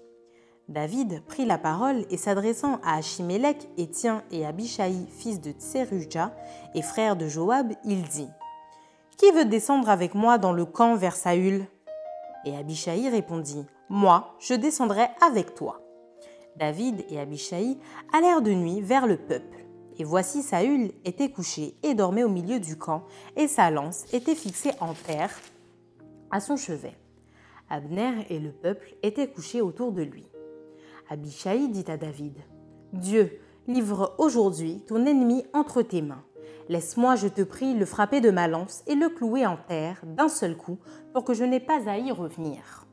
David 0.68 1.22
prit 1.24 1.46
la 1.46 1.56
parole 1.56 2.04
et 2.10 2.18
s'adressant 2.18 2.78
à 2.84 2.98
Achimélec, 2.98 3.70
Étien 3.78 4.22
et 4.30 4.44
Abishai, 4.44 4.92
fils 5.16 5.40
de 5.40 5.52
Tseruja 5.52 6.34
et 6.74 6.82
frère 6.82 7.16
de 7.16 7.26
Joab, 7.26 7.72
il 7.84 8.02
dit 8.02 8.28
Qui 9.16 9.30
veut 9.32 9.46
descendre 9.46 9.88
avec 9.88 10.14
moi 10.14 10.36
dans 10.36 10.52
le 10.52 10.66
camp 10.66 10.94
vers 10.94 11.16
Saül? 11.16 11.64
Et 12.44 12.54
Abishai 12.54 13.08
répondit 13.08 13.64
Moi, 13.88 14.36
je 14.40 14.52
descendrai 14.52 15.06
avec 15.26 15.54
toi. 15.54 15.80
David 16.56 17.02
et 17.08 17.18
Abishai 17.18 17.78
allèrent 18.12 18.42
de 18.42 18.52
nuit 18.52 18.82
vers 18.82 19.06
le 19.06 19.16
peuple. 19.16 19.64
Et 19.96 20.04
voici 20.04 20.42
Saül 20.42 20.92
était 21.06 21.30
couché 21.30 21.76
et 21.82 21.94
dormait 21.94 22.24
au 22.24 22.28
milieu 22.28 22.60
du 22.60 22.76
camp, 22.76 23.04
et 23.36 23.48
sa 23.48 23.70
lance 23.70 24.04
était 24.12 24.34
fixée 24.34 24.72
en 24.80 24.92
terre 24.92 25.34
à 26.30 26.40
son 26.40 26.58
chevet. 26.58 26.94
Abner 27.70 28.26
et 28.28 28.38
le 28.38 28.52
peuple 28.52 28.94
étaient 29.02 29.28
couchés 29.28 29.62
autour 29.62 29.92
de 29.92 30.02
lui. 30.02 30.27
Abishai 31.10 31.68
dit 31.68 31.86
à 31.88 31.96
David 31.96 32.34
Dieu, 32.92 33.40
livre 33.66 34.14
aujourd'hui 34.18 34.82
ton 34.86 35.06
ennemi 35.06 35.42
entre 35.54 35.80
tes 35.80 36.02
mains. 36.02 36.22
Laisse-moi, 36.68 37.16
je 37.16 37.28
te 37.28 37.40
prie, 37.40 37.74
le 37.74 37.86
frapper 37.86 38.20
de 38.20 38.30
ma 38.30 38.46
lance 38.46 38.82
et 38.86 38.94
le 38.94 39.08
clouer 39.08 39.46
en 39.46 39.56
terre 39.56 40.02
d'un 40.04 40.28
seul 40.28 40.54
coup 40.54 40.78
pour 41.14 41.24
que 41.24 41.32
je 41.32 41.44
n'aie 41.44 41.60
pas 41.60 41.88
à 41.88 41.96
y 41.96 42.12
revenir. 42.12 42.86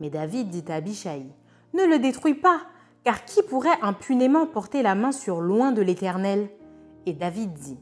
Mais 0.00 0.10
David 0.10 0.50
dit 0.50 0.70
à 0.70 0.74
Abishai 0.74 1.24
Ne 1.72 1.86
le 1.86 1.98
détruis 1.98 2.34
pas, 2.34 2.60
car 3.04 3.24
qui 3.24 3.42
pourrait 3.42 3.80
impunément 3.80 4.46
porter 4.46 4.82
la 4.82 4.94
main 4.94 5.12
sur 5.12 5.40
loin 5.40 5.72
de 5.72 5.80
l'Éternel? 5.80 6.50
Et 7.06 7.14
David 7.14 7.54
dit 7.54 7.78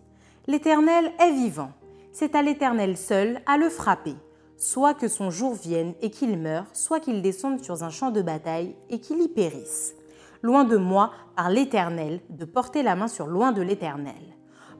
L'Éternel 0.46 1.10
est 1.18 1.32
vivant, 1.32 1.72
c'est 2.12 2.36
à 2.36 2.42
l'Éternel 2.42 2.96
seul 2.96 3.40
à 3.46 3.56
le 3.56 3.68
frapper 3.68 4.14
soit 4.56 4.94
que 4.94 5.08
son 5.08 5.30
jour 5.30 5.54
vienne 5.54 5.94
et 6.00 6.10
qu'il 6.10 6.38
meure, 6.38 6.66
soit 6.72 7.00
qu'il 7.00 7.22
descende 7.22 7.62
sur 7.62 7.82
un 7.82 7.90
champ 7.90 8.10
de 8.10 8.22
bataille 8.22 8.76
et 8.90 9.00
qu'il 9.00 9.20
y 9.20 9.28
périsse. 9.28 9.94
Loin 10.42 10.64
de 10.64 10.76
moi, 10.76 11.10
par 11.36 11.50
l'Éternel, 11.50 12.20
de 12.30 12.44
porter 12.44 12.82
la 12.82 12.96
main 12.96 13.08
sur 13.08 13.26
loin 13.26 13.52
de 13.52 13.62
l'Éternel. 13.62 14.14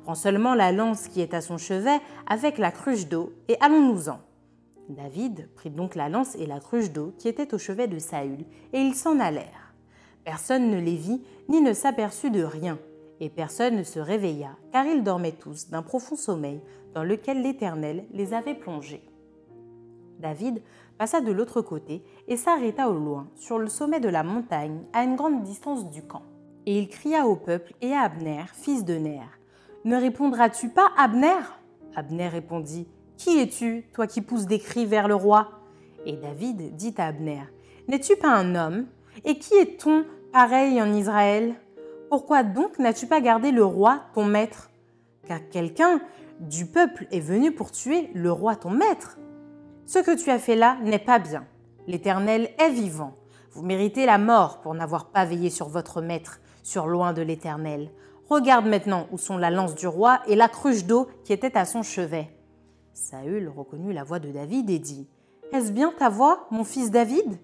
Prends 0.04 0.14
seulement 0.14 0.54
la 0.54 0.72
lance 0.72 1.08
qui 1.08 1.20
est 1.20 1.32
à 1.32 1.40
son 1.40 1.56
chevet 1.56 1.98
avec 2.26 2.58
la 2.58 2.70
cruche 2.70 3.08
d'eau 3.08 3.32
et 3.48 3.56
allons-nous-en. 3.60 4.20
David 4.90 5.48
prit 5.54 5.70
donc 5.70 5.94
la 5.94 6.10
lance 6.10 6.34
et 6.36 6.46
la 6.46 6.60
cruche 6.60 6.90
d'eau 6.90 7.14
qui 7.18 7.28
étaient 7.28 7.54
au 7.54 7.58
chevet 7.58 7.88
de 7.88 7.98
Saül, 7.98 8.44
et 8.72 8.80
ils 8.80 8.94
s'en 8.94 9.18
allèrent. 9.18 9.74
Personne 10.24 10.70
ne 10.70 10.78
les 10.78 10.96
vit, 10.96 11.22
ni 11.48 11.62
ne 11.62 11.72
s'aperçut 11.72 12.30
de 12.30 12.42
rien, 12.42 12.78
et 13.20 13.30
personne 13.30 13.76
ne 13.76 13.82
se 13.82 13.98
réveilla, 13.98 14.56
car 14.72 14.84
ils 14.84 15.02
dormaient 15.02 15.32
tous 15.32 15.70
d'un 15.70 15.82
profond 15.82 16.16
sommeil 16.16 16.60
dans 16.94 17.02
lequel 17.02 17.42
l'Éternel 17.42 18.04
les 18.12 18.34
avait 18.34 18.54
plongés. 18.54 19.02
David 20.18 20.62
passa 20.98 21.20
de 21.20 21.32
l'autre 21.32 21.60
côté 21.60 22.02
et 22.28 22.36
s'arrêta 22.36 22.88
au 22.88 22.94
loin, 22.94 23.28
sur 23.36 23.58
le 23.58 23.68
sommet 23.68 24.00
de 24.00 24.08
la 24.08 24.22
montagne, 24.22 24.82
à 24.92 25.04
une 25.04 25.16
grande 25.16 25.42
distance 25.42 25.90
du 25.90 26.02
camp. 26.02 26.22
Et 26.66 26.78
il 26.78 26.88
cria 26.88 27.26
au 27.26 27.36
peuple 27.36 27.74
et 27.82 27.92
à 27.92 28.02
Abner, 28.02 28.44
fils 28.52 28.84
de 28.84 28.94
Ner 28.94 29.28
Ne 29.84 29.96
répondras-tu 29.96 30.68
pas, 30.68 30.90
Abner? 30.96 31.40
Abner 31.94 32.28
répondit 32.28 32.86
Qui 33.16 33.40
es-tu, 33.40 33.84
toi 33.92 34.06
qui 34.06 34.20
pousses 34.20 34.46
des 34.46 34.58
cris 34.58 34.86
vers 34.86 35.08
le 35.08 35.14
roi? 35.14 35.48
Et 36.06 36.16
David 36.16 36.76
dit 36.76 36.94
à 36.96 37.06
Abner 37.06 37.42
N'es-tu 37.88 38.16
pas 38.16 38.30
un 38.30 38.54
homme? 38.54 38.86
Et 39.24 39.38
qui 39.38 39.54
est-on 39.54 40.04
pareil 40.32 40.80
en 40.80 40.92
Israël? 40.92 41.54
Pourquoi 42.08 42.42
donc 42.42 42.78
n'as-tu 42.78 43.06
pas 43.06 43.20
gardé 43.20 43.50
le 43.50 43.64
roi, 43.64 44.00
ton 44.14 44.24
maître? 44.24 44.70
Car 45.26 45.40
quelqu'un 45.50 46.00
du 46.40 46.66
peuple 46.66 47.06
est 47.10 47.20
venu 47.20 47.52
pour 47.52 47.70
tuer 47.70 48.10
le 48.14 48.30
roi, 48.32 48.56
ton 48.56 48.70
maître. 48.70 49.18
Ce 49.86 49.98
que 49.98 50.16
tu 50.16 50.30
as 50.30 50.38
fait 50.38 50.56
là 50.56 50.78
n'est 50.82 50.98
pas 50.98 51.18
bien. 51.18 51.46
L'Éternel 51.86 52.50
est 52.58 52.70
vivant. 52.70 53.14
Vous 53.52 53.62
méritez 53.62 54.06
la 54.06 54.18
mort 54.18 54.60
pour 54.60 54.74
n'avoir 54.74 55.10
pas 55.10 55.24
veillé 55.26 55.50
sur 55.50 55.68
votre 55.68 56.00
maître, 56.00 56.40
sur 56.62 56.86
loin 56.86 57.12
de 57.12 57.20
l'Éternel. 57.20 57.90
Regarde 58.30 58.66
maintenant 58.66 59.06
où 59.12 59.18
sont 59.18 59.36
la 59.36 59.50
lance 59.50 59.74
du 59.74 59.86
roi 59.86 60.20
et 60.26 60.36
la 60.36 60.48
cruche 60.48 60.86
d'eau 60.86 61.08
qui 61.24 61.34
était 61.34 61.56
à 61.58 61.66
son 61.66 61.82
chevet. 61.82 62.30
Saül 62.94 63.52
reconnut 63.54 63.92
la 63.92 64.04
voix 64.04 64.18
de 64.18 64.30
David 64.30 64.70
et 64.70 64.78
dit 64.78 65.06
Est-ce 65.52 65.72
bien 65.72 65.92
ta 65.98 66.08
voix, 66.08 66.46
mon 66.50 66.64
fils 66.64 66.90
David? 66.90 67.38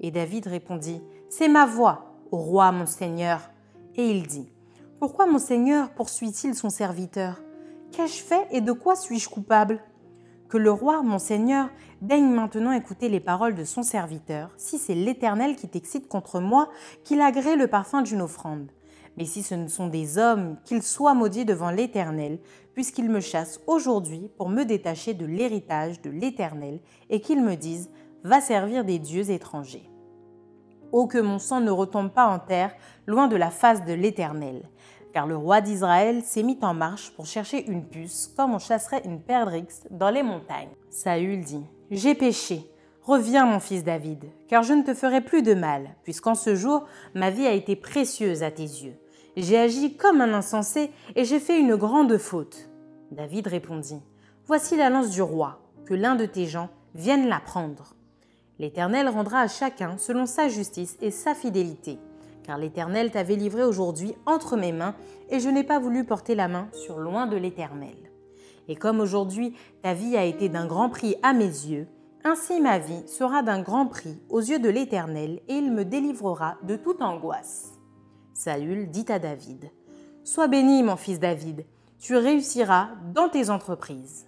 Et 0.00 0.10
David 0.10 0.46
répondit 0.46 1.00
C'est 1.30 1.48
ma 1.48 1.64
voix, 1.64 2.16
au 2.30 2.36
roi 2.36 2.70
mon 2.72 2.86
Seigneur. 2.86 3.40
Et 3.94 4.10
il 4.10 4.26
dit 4.26 4.52
Pourquoi 5.00 5.26
mon 5.26 5.38
Seigneur 5.38 5.88
poursuit-il 5.90 6.54
son 6.54 6.68
serviteur? 6.68 7.40
Qu'ai-je 7.92 8.22
fait 8.22 8.46
et 8.50 8.60
de 8.60 8.72
quoi 8.72 8.94
suis-je 8.94 9.30
coupable? 9.30 9.80
Que 10.48 10.56
le 10.56 10.70
roi, 10.70 11.02
mon 11.02 11.18
Seigneur, 11.18 11.68
daigne 12.02 12.28
maintenant 12.28 12.72
écouter 12.72 13.08
les 13.08 13.20
paroles 13.20 13.54
de 13.54 13.64
son 13.64 13.82
serviteur, 13.82 14.50
si 14.56 14.78
c'est 14.78 14.94
l'Éternel 14.94 15.56
qui 15.56 15.68
t'excite 15.68 16.08
contre 16.08 16.40
moi, 16.40 16.68
qu'il 17.04 17.20
agrée 17.20 17.56
le 17.56 17.66
parfum 17.66 18.02
d'une 18.02 18.22
offrande. 18.22 18.70
Mais 19.16 19.24
si 19.24 19.42
ce 19.42 19.54
ne 19.54 19.68
sont 19.68 19.88
des 19.88 20.18
hommes, 20.18 20.56
qu'ils 20.64 20.82
soient 20.82 21.14
maudits 21.14 21.44
devant 21.46 21.70
l'Éternel, 21.70 22.38
puisqu'ils 22.74 23.08
me 23.08 23.20
chassent 23.20 23.60
aujourd'hui 23.66 24.30
pour 24.36 24.48
me 24.48 24.64
détacher 24.64 25.14
de 25.14 25.26
l'héritage 25.26 26.02
de 26.02 26.10
l'Éternel, 26.10 26.80
et 27.08 27.20
qu'ils 27.20 27.42
me 27.42 27.54
disent, 27.54 27.90
va 28.24 28.40
servir 28.40 28.84
des 28.84 28.98
dieux 28.98 29.30
étrangers. 29.30 29.90
Oh 30.92 31.06
que 31.06 31.18
mon 31.18 31.38
sang 31.38 31.60
ne 31.60 31.70
retombe 31.70 32.10
pas 32.10 32.26
en 32.26 32.38
terre, 32.38 32.74
loin 33.06 33.26
de 33.26 33.36
la 33.36 33.50
face 33.50 33.84
de 33.84 33.92
l'Éternel 33.92 34.62
car 35.16 35.26
le 35.26 35.34
roi 35.38 35.62
d'Israël 35.62 36.22
s'est 36.22 36.42
mis 36.42 36.58
en 36.60 36.74
marche 36.74 37.10
pour 37.12 37.24
chercher 37.24 37.66
une 37.70 37.86
puce, 37.86 38.30
comme 38.36 38.52
on 38.52 38.58
chasserait 38.58 39.00
une 39.06 39.18
perdrix 39.18 39.66
dans 39.90 40.10
les 40.10 40.22
montagnes. 40.22 40.68
Saül 40.90 41.40
dit 41.40 41.64
J'ai 41.90 42.14
péché. 42.14 42.70
Reviens, 43.00 43.46
mon 43.46 43.58
fils 43.58 43.82
David, 43.82 44.26
car 44.46 44.62
je 44.62 44.74
ne 44.74 44.82
te 44.82 44.92
ferai 44.92 45.22
plus 45.22 45.40
de 45.40 45.54
mal, 45.54 45.88
puisqu'en 46.02 46.34
ce 46.34 46.54
jour 46.54 46.84
ma 47.14 47.30
vie 47.30 47.46
a 47.46 47.52
été 47.52 47.76
précieuse 47.76 48.42
à 48.42 48.50
tes 48.50 48.64
yeux. 48.64 48.98
J'ai 49.38 49.56
agi 49.56 49.96
comme 49.96 50.20
un 50.20 50.34
insensé 50.34 50.90
et 51.14 51.24
j'ai 51.24 51.40
fait 51.40 51.58
une 51.58 51.76
grande 51.76 52.18
faute. 52.18 52.68
David 53.10 53.46
répondit 53.46 54.02
Voici 54.44 54.76
la 54.76 54.90
lance 54.90 55.08
du 55.08 55.22
roi, 55.22 55.62
que 55.86 55.94
l'un 55.94 56.14
de 56.14 56.26
tes 56.26 56.44
gens 56.44 56.68
vienne 56.94 57.26
la 57.26 57.40
prendre. 57.40 57.94
L'Éternel 58.58 59.08
rendra 59.08 59.40
à 59.40 59.48
chacun 59.48 59.96
selon 59.96 60.26
sa 60.26 60.48
justice 60.48 60.98
et 61.00 61.10
sa 61.10 61.34
fidélité 61.34 61.98
car 62.46 62.58
l'Éternel 62.58 63.10
t'avait 63.10 63.36
livré 63.36 63.64
aujourd'hui 63.64 64.14
entre 64.24 64.56
mes 64.56 64.72
mains, 64.72 64.94
et 65.30 65.40
je 65.40 65.48
n'ai 65.48 65.64
pas 65.64 65.80
voulu 65.80 66.04
porter 66.04 66.34
la 66.34 66.46
main 66.46 66.68
sur 66.72 66.98
loin 66.98 67.26
de 67.26 67.36
l'Éternel. 67.36 67.96
Et 68.68 68.76
comme 68.76 69.00
aujourd'hui 69.00 69.54
ta 69.82 69.94
vie 69.94 70.16
a 70.16 70.24
été 70.24 70.48
d'un 70.48 70.66
grand 70.66 70.88
prix 70.88 71.16
à 71.22 71.32
mes 71.32 71.44
yeux, 71.44 71.88
ainsi 72.24 72.60
ma 72.60 72.78
vie 72.78 73.06
sera 73.06 73.42
d'un 73.42 73.62
grand 73.62 73.86
prix 73.86 74.20
aux 74.28 74.40
yeux 74.40 74.58
de 74.58 74.68
l'Éternel, 74.68 75.40
et 75.48 75.54
il 75.54 75.72
me 75.72 75.84
délivrera 75.84 76.56
de 76.62 76.76
toute 76.76 77.02
angoisse. 77.02 77.72
Saül 78.32 78.90
dit 78.90 79.06
à 79.08 79.18
David, 79.18 79.70
Sois 80.24 80.48
béni, 80.48 80.82
mon 80.82 80.96
fils 80.96 81.20
David, 81.20 81.64
tu 81.98 82.16
réussiras 82.16 82.90
dans 83.14 83.28
tes 83.28 83.50
entreprises. 83.50 84.26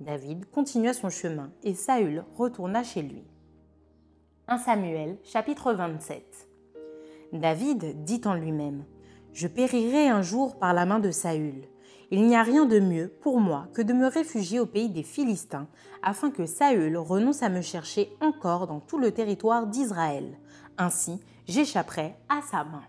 David 0.00 0.50
continua 0.50 0.92
son 0.92 1.10
chemin, 1.10 1.50
et 1.62 1.74
Saül 1.74 2.24
retourna 2.36 2.82
chez 2.82 3.02
lui. 3.02 3.24
1 4.48 4.58
Samuel 4.58 5.18
chapitre 5.22 5.72
27 5.72 6.51
David 7.32 8.04
dit 8.04 8.20
en 8.26 8.34
lui-même 8.34 8.84
Je 9.32 9.48
périrai 9.48 10.08
un 10.08 10.20
jour 10.20 10.58
par 10.58 10.74
la 10.74 10.84
main 10.84 10.98
de 10.98 11.10
Saül. 11.10 11.64
Il 12.10 12.26
n'y 12.26 12.36
a 12.36 12.42
rien 12.42 12.66
de 12.66 12.78
mieux 12.78 13.08
pour 13.22 13.40
moi 13.40 13.68
que 13.72 13.80
de 13.80 13.94
me 13.94 14.06
réfugier 14.06 14.60
au 14.60 14.66
pays 14.66 14.90
des 14.90 15.02
Philistins, 15.02 15.66
afin 16.02 16.30
que 16.30 16.44
Saül 16.44 16.98
renonce 16.98 17.42
à 17.42 17.48
me 17.48 17.62
chercher 17.62 18.10
encore 18.20 18.66
dans 18.66 18.80
tout 18.80 18.98
le 18.98 19.12
territoire 19.12 19.66
d'Israël. 19.66 20.38
Ainsi, 20.76 21.20
j'échapperai 21.46 22.14
à 22.28 22.42
sa 22.42 22.64
main. 22.64 22.82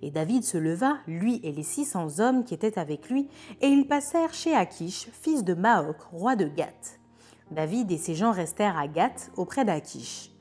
Et 0.00 0.10
David 0.10 0.44
se 0.44 0.56
leva, 0.56 0.96
lui 1.06 1.38
et 1.44 1.52
les 1.52 1.62
six 1.62 1.84
cents 1.84 2.20
hommes 2.20 2.44
qui 2.44 2.54
étaient 2.54 2.78
avec 2.78 3.10
lui, 3.10 3.28
et 3.60 3.68
ils 3.68 3.86
passèrent 3.86 4.32
chez 4.32 4.54
Akish, 4.54 5.08
fils 5.12 5.44
de 5.44 5.52
Maok, 5.52 6.00
roi 6.10 6.36
de 6.36 6.46
Gath. 6.46 7.00
David 7.50 7.92
et 7.92 7.98
ses 7.98 8.14
gens 8.14 8.32
restèrent 8.32 8.78
à 8.78 8.88
Gath 8.88 9.30
auprès 9.36 9.66
d'Akish. 9.66 10.31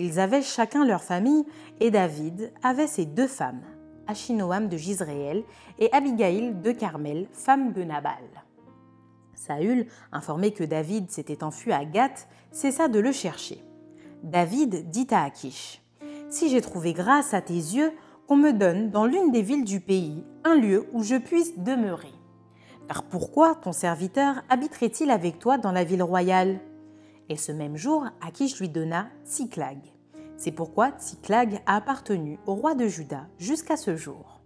Ils 0.00 0.20
avaient 0.20 0.42
chacun 0.42 0.84
leur 0.84 1.02
famille 1.02 1.44
et 1.80 1.90
David 1.90 2.52
avait 2.62 2.86
ses 2.86 3.04
deux 3.04 3.26
femmes, 3.26 3.62
Achinoam 4.06 4.68
de 4.68 4.76
Gisréel 4.76 5.42
et 5.80 5.92
Abigail 5.92 6.54
de 6.54 6.70
Carmel, 6.70 7.26
femme 7.32 7.72
de 7.72 7.82
Nabal. 7.82 8.14
Saül, 9.34 9.88
informé 10.12 10.52
que 10.52 10.62
David 10.62 11.10
s'était 11.10 11.42
enfui 11.42 11.72
à 11.72 11.84
Gath, 11.84 12.28
cessa 12.52 12.86
de 12.86 13.00
le 13.00 13.10
chercher. 13.10 13.60
David 14.22 14.88
dit 14.88 15.08
à 15.10 15.24
Akish 15.24 15.82
Si 16.30 16.48
j'ai 16.48 16.60
trouvé 16.60 16.92
grâce 16.92 17.34
à 17.34 17.40
tes 17.40 17.54
yeux, 17.54 17.90
qu'on 18.28 18.36
me 18.36 18.52
donne 18.52 18.90
dans 18.90 19.04
l'une 19.04 19.32
des 19.32 19.42
villes 19.42 19.64
du 19.64 19.80
pays 19.80 20.24
un 20.44 20.54
lieu 20.54 20.86
où 20.92 21.02
je 21.02 21.16
puisse 21.16 21.58
demeurer. 21.58 22.12
Car 22.86 23.02
pourquoi 23.02 23.56
ton 23.56 23.72
serviteur 23.72 24.42
habiterait-il 24.48 25.10
avec 25.10 25.40
toi 25.40 25.58
dans 25.58 25.72
la 25.72 25.82
ville 25.82 26.04
royale? 26.04 26.60
Et 27.28 27.36
ce 27.36 27.52
même 27.52 27.76
jour, 27.76 28.06
Akish 28.20 28.58
lui 28.58 28.68
donna 28.68 29.08
Tsiklag. 29.24 29.78
C'est 30.36 30.52
pourquoi 30.52 30.90
Tsiklag 30.90 31.60
a 31.66 31.76
appartenu 31.76 32.38
au 32.46 32.54
roi 32.54 32.74
de 32.74 32.86
Juda 32.86 33.26
jusqu'à 33.38 33.76
ce 33.76 33.96
jour. 33.96 34.40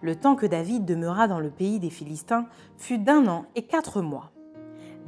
Le 0.00 0.14
temps 0.14 0.36
que 0.36 0.46
David 0.46 0.84
demeura 0.84 1.26
dans 1.26 1.40
le 1.40 1.50
pays 1.50 1.80
des 1.80 1.90
Philistins 1.90 2.46
fut 2.76 2.98
d'un 2.98 3.26
an 3.26 3.46
et 3.54 3.62
quatre 3.62 4.02
mois. 4.02 4.30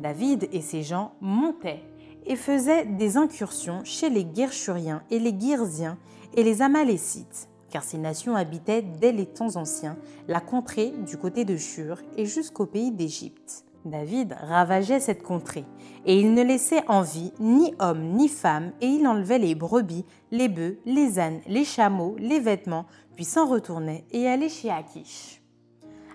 David 0.01 0.49
et 0.53 0.61
ses 0.61 0.83
gens 0.83 1.13
montaient 1.21 1.83
et 2.27 2.37
faisaient 2.37 2.85
des 2.85 3.17
incursions 3.17 3.83
chez 3.85 4.11
les 4.11 4.25
Guerchuriens 4.25 5.03
et 5.11 5.19
les 5.19 5.39
Girziens 5.39 5.99
et 6.35 6.43
les 6.43 6.63
Amalécites, 6.63 7.49
car 7.71 7.85
ces 7.85 7.99
nations 7.99 8.35
habitaient 8.35 8.83
dès 8.83 9.13
les 9.13 9.27
temps 9.27 9.57
anciens 9.57 9.97
la 10.27 10.41
contrée 10.41 10.93
du 11.07 11.17
côté 11.17 11.45
de 11.45 11.57
Shur 11.57 12.01
et 12.17 12.27
jusqu'au 12.27 12.67
pays 12.67 12.91
d'Égypte. 12.91 13.65
David 13.91 14.37
ravageait 14.41 15.01
cette 15.01 15.23
contrée, 15.23 15.65
et 16.07 16.19
il 16.19 16.35
ne 16.35 16.43
laissait 16.43 16.83
en 16.89 17.03
vie 17.03 17.33
ni 17.41 17.75
homme 17.79 18.13
ni 18.15 18.29
femme, 18.29 18.73
et 18.81 18.87
il 18.87 19.07
enlevait 19.07 19.39
les 19.39 19.55
brebis, 19.55 20.05
les 20.31 20.49
bœufs, 20.49 20.79
les 20.87 21.19
ânes, 21.19 21.41
les 21.47 21.65
chameaux, 21.65 22.17
les 22.19 22.41
vêtements, 22.41 22.87
puis 23.17 23.25
s'en 23.25 23.47
retournait 23.47 24.05
et 24.13 24.29
allait 24.29 24.49
chez 24.49 24.71
Akish. 24.71 25.43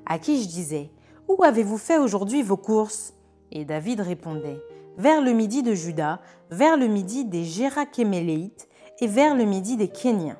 Akish 0.06 0.48
disait 0.48 0.90
Où 1.28 1.44
avez-vous 1.44 1.78
fait 1.78 1.98
aujourd'hui 1.98 2.44
vos 2.44 2.58
courses? 2.58 3.14
Et 3.52 3.66
David 3.66 4.00
répondait 4.02 4.62
Vers 4.98 5.22
le 5.22 5.34
midi 5.34 5.64
de 5.64 5.74
Juda, 5.74 6.22
vers 6.50 6.78
le 6.78 6.88
midi 6.88 7.26
des 7.26 7.44
Gérakéméléites 7.44 8.70
et 9.00 9.08
vers 9.08 9.36
le 9.36 9.44
midi 9.44 9.76
des 9.76 9.90
Kéniens. 9.90 10.38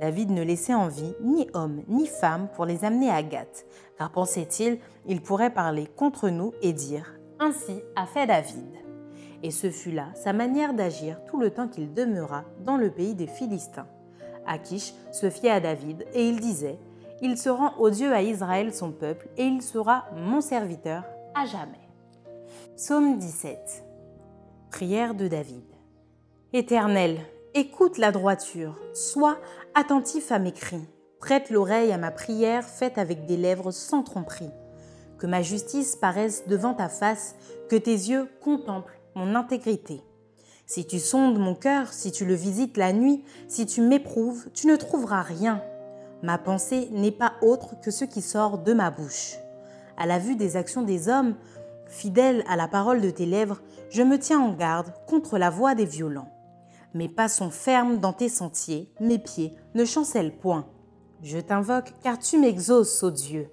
David 0.00 0.30
ne 0.30 0.42
laissait 0.42 0.74
en 0.74 0.88
vie 0.88 1.14
ni 1.20 1.48
homme 1.54 1.82
ni 1.88 2.06
femme 2.06 2.48
pour 2.54 2.64
les 2.64 2.84
amener 2.84 3.10
à 3.10 3.22
Gath, 3.22 3.66
car 3.96 4.10
pensait-il, 4.10 4.78
il 5.06 5.20
pourrait 5.20 5.52
parler 5.52 5.86
contre 5.96 6.28
nous 6.28 6.52
et 6.62 6.72
dire 6.72 7.18
Ainsi 7.40 7.82
a 7.96 8.06
fait 8.06 8.26
David. 8.26 8.66
Et 9.42 9.50
ce 9.50 9.70
fut 9.70 9.90
là 9.90 10.06
sa 10.14 10.32
manière 10.32 10.74
d'agir 10.74 11.20
tout 11.26 11.38
le 11.38 11.50
temps 11.50 11.68
qu'il 11.68 11.92
demeura 11.92 12.44
dans 12.64 12.76
le 12.76 12.90
pays 12.90 13.14
des 13.14 13.26
Philistins. 13.26 13.86
Akish 14.46 14.94
se 15.12 15.30
fiait 15.30 15.50
à 15.50 15.60
David 15.60 16.06
et 16.14 16.28
il 16.28 16.40
disait 16.40 16.78
Il 17.20 17.36
se 17.36 17.48
rend 17.48 17.72
odieux 17.78 18.12
à 18.12 18.22
Israël 18.22 18.72
son 18.72 18.92
peuple 18.92 19.28
et 19.36 19.44
il 19.44 19.62
sera 19.62 20.06
mon 20.16 20.40
serviteur 20.40 21.04
à 21.34 21.44
jamais. 21.44 21.88
Psaume 22.76 23.18
17 23.18 23.84
Prière 24.70 25.14
de 25.14 25.28
David 25.28 25.64
Éternel, 26.52 27.18
écoute 27.54 27.98
la 27.98 28.12
droiture, 28.12 28.76
sois 28.94 29.38
attentif 29.74 30.32
à 30.32 30.38
mes 30.38 30.52
cris, 30.52 30.86
prête 31.18 31.50
l'oreille 31.50 31.92
à 31.92 31.98
ma 31.98 32.10
prière 32.10 32.64
faite 32.64 32.98
avec 32.98 33.26
des 33.26 33.36
lèvres 33.36 33.70
sans 33.70 34.02
tromperie. 34.02 34.50
Que 35.18 35.26
ma 35.26 35.42
justice 35.42 35.96
paraisse 35.96 36.46
devant 36.46 36.74
ta 36.74 36.88
face, 36.88 37.34
que 37.68 37.76
tes 37.76 37.90
yeux 37.90 38.28
contemplent 38.40 39.00
mon 39.14 39.34
intégrité. 39.34 40.02
Si 40.66 40.86
tu 40.86 40.98
sondes 40.98 41.38
mon 41.38 41.54
cœur, 41.54 41.92
si 41.92 42.12
tu 42.12 42.24
le 42.24 42.34
visites 42.34 42.76
la 42.76 42.92
nuit, 42.92 43.24
si 43.48 43.66
tu 43.66 43.80
m'éprouves, 43.80 44.48
tu 44.52 44.66
ne 44.66 44.76
trouveras 44.76 45.22
rien. 45.22 45.62
Ma 46.22 46.38
pensée 46.38 46.88
n'est 46.92 47.10
pas 47.10 47.32
autre 47.42 47.80
que 47.80 47.90
ce 47.90 48.04
qui 48.04 48.20
sort 48.20 48.58
de 48.58 48.74
ma 48.74 48.90
bouche. 48.90 49.36
À 49.96 50.06
la 50.06 50.18
vue 50.18 50.36
des 50.36 50.56
actions 50.56 50.82
des 50.82 51.08
hommes, 51.08 51.34
fidèle 51.86 52.44
à 52.48 52.56
la 52.56 52.68
parole 52.68 53.00
de 53.00 53.10
tes 53.10 53.26
lèvres, 53.26 53.60
je 53.90 54.02
me 54.02 54.18
tiens 54.18 54.40
en 54.40 54.52
garde 54.52 54.92
contre 55.06 55.38
la 55.38 55.50
voix 55.50 55.74
des 55.74 55.86
violents. 55.86 56.28
Mes 56.94 57.08
pas 57.08 57.28
sont 57.28 57.50
fermes 57.50 57.98
dans 57.98 58.12
tes 58.12 58.28
sentiers, 58.28 58.90
mes 59.00 59.18
pieds 59.18 59.54
ne 59.74 59.84
chancellent 59.84 60.32
point. 60.32 60.66
Je 61.22 61.38
t'invoque 61.38 61.92
car 62.02 62.18
tu 62.18 62.38
m'exauces, 62.38 63.02
ô 63.02 63.10
Dieu. 63.10 63.50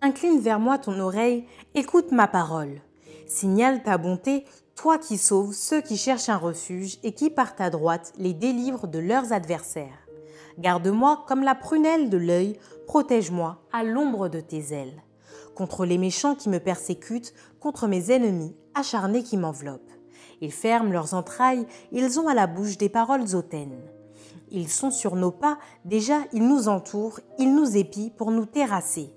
Incline 0.00 0.40
vers 0.40 0.60
moi 0.60 0.78
ton 0.78 0.98
oreille, 0.98 1.44
écoute 1.74 2.10
ma 2.10 2.26
parole. 2.26 2.80
Signale 3.26 3.82
ta 3.82 3.98
bonté, 3.98 4.44
toi 4.74 4.96
qui 4.96 5.18
sauves 5.18 5.52
ceux 5.52 5.82
qui 5.82 5.98
cherchent 5.98 6.30
un 6.30 6.38
refuge 6.38 6.98
et 7.02 7.12
qui 7.12 7.28
par 7.28 7.54
ta 7.54 7.68
droite 7.68 8.12
les 8.16 8.32
délivrent 8.32 8.88
de 8.88 8.98
leurs 8.98 9.34
adversaires. 9.34 10.08
Garde-moi 10.58 11.24
comme 11.28 11.42
la 11.42 11.54
prunelle 11.54 12.08
de 12.08 12.16
l'œil, 12.16 12.58
protège-moi 12.86 13.62
à 13.72 13.84
l'ombre 13.84 14.28
de 14.28 14.40
tes 14.40 14.72
ailes. 14.72 15.02
Contre 15.54 15.84
les 15.84 15.98
méchants 15.98 16.34
qui 16.34 16.48
me 16.48 16.60
persécutent, 16.60 17.34
contre 17.60 17.86
mes 17.86 18.10
ennemis 18.10 18.56
acharnés 18.74 19.22
qui 19.22 19.36
m'enveloppent. 19.36 19.92
Ils 20.40 20.52
ferment 20.52 20.92
leurs 20.92 21.14
entrailles, 21.14 21.66
ils 21.92 22.18
ont 22.18 22.28
à 22.28 22.34
la 22.34 22.46
bouche 22.46 22.78
des 22.78 22.88
paroles 22.88 23.34
hautaines. 23.34 23.80
Ils 24.50 24.68
sont 24.68 24.90
sur 24.90 25.14
nos 25.16 25.30
pas, 25.30 25.58
déjà 25.84 26.18
ils 26.32 26.46
nous 26.46 26.68
entourent, 26.68 27.20
ils 27.38 27.54
nous 27.54 27.76
épient 27.76 28.10
pour 28.10 28.30
nous 28.30 28.46
terrasser. 28.46 29.12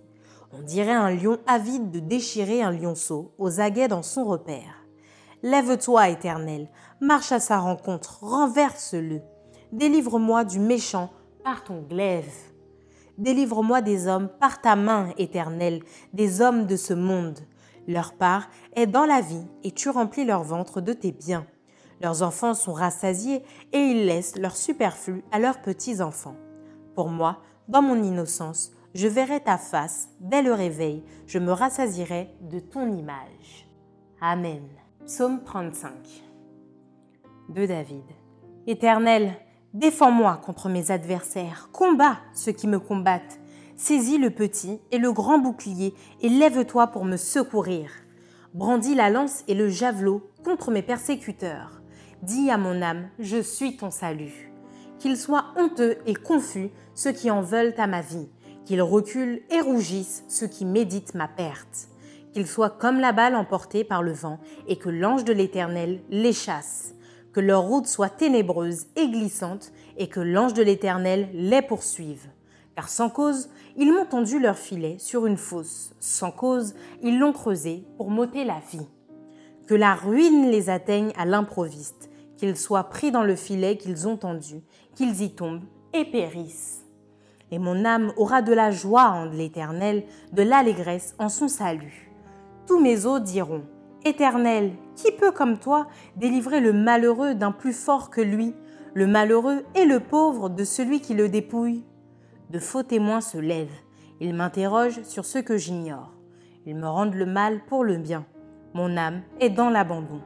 On 0.51 0.61
dirait 0.61 0.91
un 0.91 1.09
lion 1.09 1.39
avide 1.47 1.89
de 1.89 1.99
déchirer 1.99 2.61
un 2.61 2.71
lionceau, 2.71 3.33
aux 3.39 3.59
aguets 3.59 3.87
dans 3.87 4.03
son 4.03 4.25
repère. 4.25 4.85
Lève-toi, 5.41 6.09
Éternel, 6.09 6.69
marche 7.01 7.31
à 7.31 7.39
sa 7.39 7.57
rencontre, 7.57 8.19
renverse-le. 8.21 9.21
Délivre-moi 9.71 10.43
du 10.43 10.59
méchant 10.59 11.09
par 11.43 11.63
ton 11.63 11.81
glaive. 11.81 12.31
Délivre-moi 13.17 13.81
des 13.81 14.07
hommes 14.07 14.29
par 14.39 14.61
ta 14.61 14.75
main, 14.75 15.09
Éternel, 15.17 15.81
des 16.13 16.41
hommes 16.41 16.65
de 16.65 16.75
ce 16.75 16.93
monde. 16.93 17.39
Leur 17.87 18.13
part 18.13 18.49
est 18.75 18.87
dans 18.87 19.05
la 19.05 19.21
vie, 19.21 19.45
et 19.63 19.71
tu 19.71 19.89
remplis 19.89 20.25
leur 20.25 20.43
ventre 20.43 20.81
de 20.81 20.93
tes 20.93 21.11
biens. 21.11 21.45
Leurs 22.01 22.21
enfants 22.21 22.53
sont 22.53 22.73
rassasiés, 22.73 23.43
et 23.71 23.79
ils 23.79 24.05
laissent 24.05 24.37
leur 24.37 24.55
superflu 24.55 25.23
à 25.31 25.39
leurs 25.39 25.61
petits-enfants. 25.61 26.35
Pour 26.95 27.09
moi, 27.09 27.39
dans 27.67 27.81
mon 27.81 28.01
innocence, 28.01 28.71
je 28.93 29.07
verrai 29.07 29.39
ta 29.41 29.57
face, 29.57 30.09
dès 30.19 30.41
le 30.41 30.53
réveil, 30.53 31.03
je 31.27 31.39
me 31.39 31.51
rassasierai 31.51 32.29
de 32.41 32.59
ton 32.59 32.91
image. 32.91 33.67
Amen. 34.21 34.63
Psaume 35.05 35.43
35 35.43 35.91
de 37.49 37.65
David. 37.65 38.03
Éternel, 38.67 39.33
défends-moi 39.73 40.39
contre 40.45 40.69
mes 40.69 40.91
adversaires, 40.91 41.69
combat 41.71 42.17
ceux 42.33 42.51
qui 42.51 42.67
me 42.67 42.79
combattent. 42.79 43.39
Saisis 43.75 44.17
le 44.17 44.29
petit 44.29 44.79
et 44.91 44.97
le 44.97 45.11
grand 45.11 45.39
bouclier 45.39 45.93
et 46.21 46.29
lève-toi 46.29 46.87
pour 46.87 47.05
me 47.05 47.17
secourir. 47.17 47.89
Brandis 48.53 48.95
la 48.95 49.09
lance 49.09 49.43
et 49.47 49.55
le 49.55 49.69
javelot 49.69 50.29
contre 50.43 50.71
mes 50.71 50.83
persécuteurs. 50.83 51.81
Dis 52.21 52.49
à 52.49 52.57
mon 52.57 52.81
âme, 52.81 53.09
je 53.19 53.41
suis 53.41 53.77
ton 53.77 53.91
salut. 53.91 54.51
Qu'ils 54.99 55.17
soient 55.17 55.47
honteux 55.57 55.97
et 56.05 56.13
confus 56.13 56.69
ceux 56.93 57.11
qui 57.11 57.31
en 57.31 57.41
veulent 57.41 57.73
à 57.77 57.87
ma 57.87 58.01
vie, 58.01 58.29
qu'ils 58.65 58.81
reculent 58.81 59.41
et 59.49 59.59
rougissent 59.59 60.23
ceux 60.27 60.47
qui 60.47 60.65
méditent 60.65 61.15
ma 61.15 61.27
perte 61.27 61.89
qu'ils 62.33 62.47
soient 62.47 62.71
comme 62.71 62.99
la 62.99 63.13
balle 63.13 63.35
emportée 63.35 63.83
par 63.83 64.03
le 64.03 64.11
vent, 64.11 64.39
et 64.67 64.75
que 64.75 64.89
l'ange 64.89 65.23
de 65.23 65.31
l'Éternel 65.31 66.01
les 66.09 66.33
chasse, 66.33 66.95
que 67.31 67.39
leur 67.39 67.61
route 67.61 67.87
soit 67.87 68.09
ténébreuse 68.09 68.87
et 68.95 69.07
glissante, 69.07 69.71
et 69.97 70.07
que 70.07 70.19
l'ange 70.19 70.53
de 70.53 70.63
l'Éternel 70.63 71.29
les 71.33 71.61
poursuive. 71.61 72.27
Car 72.75 72.89
sans 72.89 73.09
cause, 73.09 73.49
ils 73.77 73.91
m'ont 73.91 74.05
tendu 74.05 74.39
leur 74.39 74.57
filet 74.57 74.97
sur 74.97 75.25
une 75.27 75.37
fosse, 75.37 75.93
sans 75.99 76.31
cause, 76.31 76.73
ils 77.01 77.19
l'ont 77.19 77.33
creusé 77.33 77.85
pour 77.97 78.09
m'ôter 78.09 78.43
la 78.43 78.61
vie. 78.71 78.87
Que 79.67 79.75
la 79.75 79.93
ruine 79.93 80.49
les 80.49 80.69
atteigne 80.69 81.13
à 81.17 81.25
l'improviste, 81.25 82.09
qu'ils 82.35 82.57
soient 82.57 82.89
pris 82.89 83.11
dans 83.11 83.23
le 83.23 83.35
filet 83.35 83.77
qu'ils 83.77 84.07
ont 84.07 84.17
tendu, 84.17 84.61
qu'ils 84.95 85.21
y 85.21 85.35
tombent 85.35 85.65
et 85.93 86.05
périssent. 86.05 86.85
Et 87.51 87.59
mon 87.59 87.85
âme 87.85 88.11
aura 88.17 88.41
de 88.41 88.53
la 88.53 88.71
joie 88.71 89.09
en 89.09 89.25
l'Éternel, 89.25 90.03
de 90.31 90.41
l'allégresse 90.41 91.15
en 91.19 91.29
son 91.29 91.47
salut. 91.47 92.11
Tous 92.65 92.79
mes 92.79 93.05
os 93.05 93.21
diront, 93.21 93.63
Éternel, 94.03 94.73
qui 94.95 95.11
peut 95.11 95.31
comme 95.31 95.59
toi 95.59 95.87
délivrer 96.15 96.59
le 96.59 96.73
malheureux 96.73 97.35
d'un 97.35 97.51
plus 97.51 97.73
fort 97.73 98.09
que 98.09 98.21
lui, 98.21 98.55
le 98.95 99.07
malheureux 99.07 99.63
et 99.75 99.85
le 99.85 99.99
pauvre 99.99 100.49
de 100.49 100.63
celui 100.63 100.99
qui 100.99 101.13
le 101.13 101.29
dépouille? 101.29 101.83
De 102.53 102.59
faux 102.59 102.83
témoins 102.83 103.19
se 103.19 103.39
lèvent, 103.39 103.81
ils 104.19 104.35
m'interrogent 104.35 105.01
sur 105.01 105.25
ce 105.25 105.39
que 105.39 105.57
j'ignore. 105.57 106.13
Ils 106.67 106.75
me 106.75 106.87
rendent 106.87 107.15
le 107.15 107.25
mal 107.25 107.65
pour 107.65 107.83
le 107.83 107.97
bien. 107.97 108.27
Mon 108.75 108.95
âme 108.95 109.23
est 109.39 109.49
dans 109.49 109.71
l'abandon. 109.71 110.21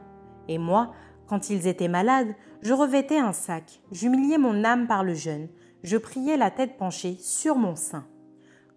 Et 0.46 0.58
moi, 0.58 0.92
quand 1.26 1.48
ils 1.48 1.66
étaient 1.66 1.88
malades, 1.88 2.34
je 2.60 2.74
revêtais 2.74 3.18
un 3.18 3.32
sac, 3.32 3.80
j'humiliais 3.92 4.36
mon 4.36 4.62
âme 4.62 4.86
par 4.86 5.04
le 5.04 5.14
jeûne, 5.14 5.48
je 5.82 5.96
priais 5.96 6.36
la 6.36 6.50
tête 6.50 6.76
penchée 6.76 7.16
sur 7.18 7.56
mon 7.56 7.76
sein. 7.76 8.04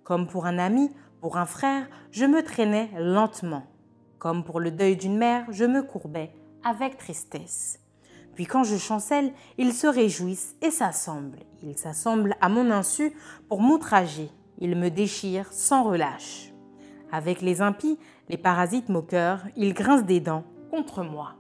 Comme 0.06 0.28
pour 0.28 0.46
un 0.46 0.58
ami, 0.58 0.90
pour 1.20 1.36
un 1.36 1.46
frère, 1.46 1.90
je 2.12 2.24
me 2.24 2.44
traînais 2.44 2.90
lentement. 2.98 3.64
Comme 4.18 4.46
pour 4.46 4.62
le 4.62 4.72
deuil 4.72 4.96
d'une 4.96 5.18
mère, 5.18 5.46
je 5.50 5.66
me 5.66 5.84
courbais 5.84 6.32
avec 6.64 6.98
tristesse. 6.98 7.81
Puis 8.42 8.48
quand 8.48 8.64
je 8.64 8.76
chancelle, 8.76 9.34
ils 9.60 9.72
se 9.72 9.86
réjouissent 9.86 10.56
et 10.64 10.72
s'assemblent. 10.72 11.44
Ils 11.62 11.78
s'assemblent 11.78 12.36
à 12.42 12.50
mon 12.50 12.72
insu 12.72 13.14
pour 13.48 13.62
m'outrager. 13.62 14.32
Ils 14.58 14.76
me 14.76 14.90
déchirent 14.90 15.54
sans 15.54 15.84
relâche. 15.84 16.52
Avec 17.12 17.44
les 17.44 17.62
impies, 17.62 18.00
les 18.30 18.38
parasites 18.38 18.90
moqueurs, 18.90 19.44
ils 19.56 19.76
grincent 19.76 20.08
des 20.08 20.22
dents 20.22 20.44
contre 20.72 21.04
moi. 21.04 21.36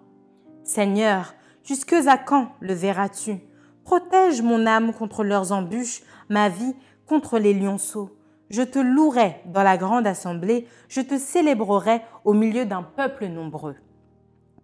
Seigneur, 0.63 1.33
jusque 1.63 1.93
à 1.93 2.19
quand 2.19 2.51
le 2.59 2.75
verras-tu? 2.75 3.39
Protège 3.83 4.43
mon 4.43 4.67
âme 4.67 4.93
contre 4.93 5.23
leurs 5.23 5.53
embûches, 5.53 6.03
ma 6.29 6.49
vie 6.49 6.75
contre 7.07 7.39
les 7.39 7.55
lionceaux. 7.55 8.15
Je 8.51 8.61
te 8.61 8.77
louerai 8.77 9.41
dans 9.47 9.63
la 9.63 9.77
grande 9.77 10.05
assemblée, 10.05 10.67
je 10.87 11.01
te 11.01 11.17
célébrerai 11.17 12.03
au 12.25 12.33
milieu 12.33 12.65
d'un 12.65 12.83
peuple 12.83 13.25
nombreux. 13.25 13.75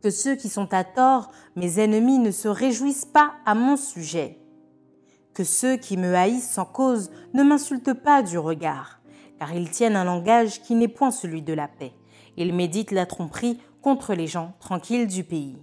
Que 0.01 0.09
ceux 0.09 0.35
qui 0.35 0.49
sont 0.49 0.73
à 0.73 0.83
tort, 0.83 1.31
mes 1.55 1.79
ennemis, 1.79 2.19
ne 2.19 2.31
se 2.31 2.47
réjouissent 2.47 3.05
pas 3.05 3.33
à 3.45 3.55
mon 3.55 3.77
sujet. 3.77 4.39
Que 5.33 5.43
ceux 5.43 5.77
qui 5.77 5.97
me 5.97 6.15
haïssent 6.15 6.49
sans 6.49 6.65
cause 6.65 7.11
ne 7.33 7.43
m'insultent 7.43 7.93
pas 7.93 8.21
du 8.23 8.37
regard, 8.37 8.99
car 9.39 9.53
ils 9.53 9.69
tiennent 9.69 9.95
un 9.95 10.03
langage 10.03 10.61
qui 10.61 10.75
n'est 10.75 10.87
point 10.87 11.11
celui 11.11 11.41
de 11.41 11.53
la 11.53 11.67
paix. 11.67 11.93
Ils 12.37 12.53
méditent 12.53 12.91
la 12.91 13.05
tromperie 13.05 13.59
contre 13.81 14.13
les 14.13 14.27
gens 14.27 14.53
tranquilles 14.59 15.07
du 15.07 15.23
pays. 15.23 15.57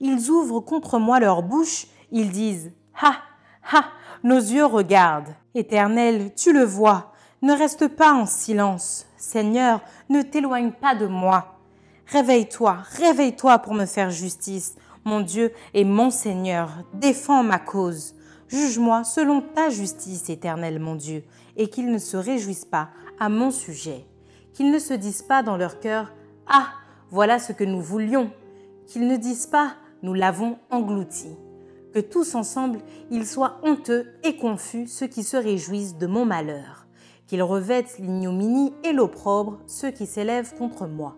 Ils 0.00 0.30
ouvrent 0.30 0.60
contre 0.60 0.98
moi 0.98 1.20
leur 1.20 1.42
bouche, 1.42 1.86
ils 2.10 2.30
disent 2.30 2.72
Ha, 3.00 3.16
ha, 3.72 3.84
nos 4.22 4.38
yeux 4.38 4.66
regardent. 4.66 5.34
Éternel, 5.54 6.32
tu 6.34 6.52
le 6.52 6.64
vois, 6.64 7.12
ne 7.42 7.52
reste 7.52 7.88
pas 7.88 8.12
en 8.12 8.26
silence. 8.26 9.06
Seigneur, 9.16 9.80
ne 10.08 10.22
t'éloigne 10.22 10.72
pas 10.72 10.94
de 10.94 11.06
moi. 11.06 11.53
Réveille-toi, 12.06 12.78
réveille-toi 12.96 13.58
pour 13.60 13.74
me 13.74 13.86
faire 13.86 14.10
justice. 14.10 14.76
Mon 15.04 15.20
Dieu 15.20 15.52
et 15.72 15.84
mon 15.84 16.10
Seigneur, 16.10 16.70
défends 16.94 17.42
ma 17.42 17.58
cause. 17.58 18.14
Juge-moi 18.48 19.04
selon 19.04 19.40
ta 19.40 19.70
justice, 19.70 20.28
éternelle 20.28 20.78
mon 20.78 20.94
Dieu, 20.94 21.24
et 21.56 21.68
qu'il 21.68 21.90
ne 21.90 21.98
se 21.98 22.16
réjouisse 22.16 22.64
pas 22.64 22.90
à 23.18 23.28
mon 23.28 23.50
sujet. 23.50 24.06
qu'ils 24.52 24.70
ne 24.70 24.78
se 24.78 24.94
disent 24.94 25.22
pas 25.22 25.42
dans 25.42 25.56
leur 25.56 25.80
cœur 25.80 26.12
Ah, 26.46 26.68
voilà 27.10 27.38
ce 27.38 27.52
que 27.52 27.64
nous 27.64 27.80
voulions, 27.80 28.30
qu'ils 28.86 29.08
ne 29.08 29.16
disent 29.16 29.46
pas 29.46 29.74
Nous 30.02 30.14
l'avons 30.14 30.58
englouti. 30.70 31.28
Que 31.92 32.00
tous 32.00 32.34
ensemble, 32.34 32.80
ils 33.10 33.26
soient 33.26 33.60
honteux 33.62 34.06
et 34.22 34.36
confus 34.36 34.86
ceux 34.88 35.06
qui 35.06 35.22
se 35.22 35.36
réjouissent 35.36 35.96
de 35.96 36.06
mon 36.06 36.24
malheur, 36.24 36.86
qu'ils 37.26 37.42
revêtent 37.42 37.98
l'ignominie 37.98 38.74
et 38.84 38.92
l'opprobre 38.92 39.60
ceux 39.66 39.90
qui 39.90 40.06
s'élèvent 40.06 40.54
contre 40.56 40.86
moi, 40.86 41.16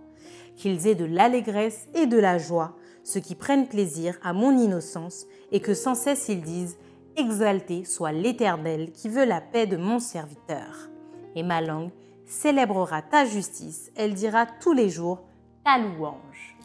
qu'ils 0.56 0.86
aient 0.86 0.94
de 0.94 1.04
l'allégresse 1.04 1.86
et 1.94 2.06
de 2.06 2.18
la 2.18 2.38
joie 2.38 2.76
ceux 3.06 3.20
qui 3.20 3.36
prennent 3.36 3.68
plaisir 3.68 4.18
à 4.24 4.32
mon 4.32 4.58
innocence 4.58 5.26
et 5.52 5.60
que 5.60 5.74
sans 5.74 5.94
cesse 5.94 6.28
ils 6.28 6.42
disent 6.42 6.76
Exalté 7.16 7.84
soit 7.84 8.10
l'Éternel 8.10 8.90
qui 8.90 9.08
veut 9.08 9.24
la 9.24 9.40
paix 9.40 9.66
de 9.66 9.76
mon 9.76 10.00
serviteur. 10.00 10.90
Et 11.36 11.44
ma 11.44 11.60
langue 11.60 11.92
célébrera 12.26 13.02
ta 13.02 13.24
justice, 13.24 13.92
elle 13.94 14.12
dira 14.12 14.44
tous 14.60 14.72
les 14.72 14.90
jours 14.90 15.22
ta 15.64 15.78
louange. 15.78 16.58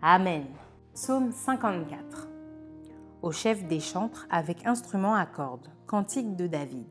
Amen. 0.00 0.46
Psaume 0.94 1.32
54. 1.32 2.28
Au 3.20 3.30
chef 3.30 3.64
des 3.64 3.80
chantres 3.80 4.26
avec 4.30 4.66
instrument 4.66 5.14
à 5.14 5.26
cordes, 5.26 5.68
cantique 5.86 6.34
de 6.34 6.46
David. 6.46 6.86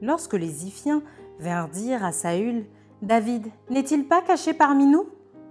Lorsque 0.00 0.34
les 0.34 0.66
Iphiens 0.66 1.02
vinrent 1.38 1.68
dire 1.68 2.02
à 2.02 2.12
Saül 2.12 2.64
David, 3.02 3.46
n'est-il 3.68 4.08
pas 4.08 4.22
caché 4.22 4.54
parmi 4.54 4.86
nous? 4.86 5.06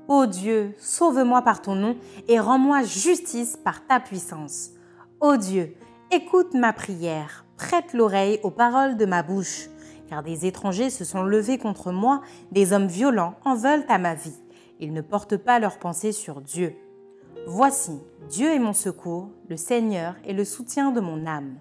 Ô 0.08 0.26
Dieu, 0.26 0.76
sauve-moi 0.78 1.42
par 1.42 1.62
ton 1.62 1.76
nom 1.76 1.98
et 2.28 2.40
rends-moi 2.40 2.84
justice 2.84 3.58
par 3.58 3.86
ta 3.88 4.00
puissance. 4.00 4.72
Ô 5.20 5.38
Dieu, 5.38 5.76
Écoute 6.12 6.54
ma 6.54 6.72
prière, 6.72 7.46
prête 7.58 7.94
l'oreille 7.94 8.40
aux 8.44 8.52
paroles 8.52 8.96
de 8.96 9.06
ma 9.06 9.24
bouche, 9.24 9.70
car 10.08 10.22
des 10.22 10.46
étrangers 10.46 10.92
se 10.92 11.04
sont 11.04 11.24
levés 11.24 11.58
contre 11.58 11.92
moi, 11.92 12.22
des 12.52 12.74
hommes 12.74 12.88
violents 12.88 13.34
en 13.44 13.56
veulent 13.56 13.86
à 13.90 13.98
ma 13.98 14.14
vie. 14.14 14.38
Ils 14.80 14.94
ne 14.94 15.02
portent 15.02 15.36
pas 15.36 15.60
leurs 15.60 15.80
pensées 15.80 16.12
sur 16.12 16.42
Dieu. 16.42 16.76
Voici, 17.48 18.00
Dieu 18.30 18.50
est 18.54 18.60
mon 18.60 18.72
secours, 18.74 19.30
le 19.50 19.58
Seigneur 19.58 20.16
est 20.26 20.34
le 20.34 20.46
soutien 20.46 20.92
de 20.92 21.02
mon 21.02 21.26
âme. 21.26 21.56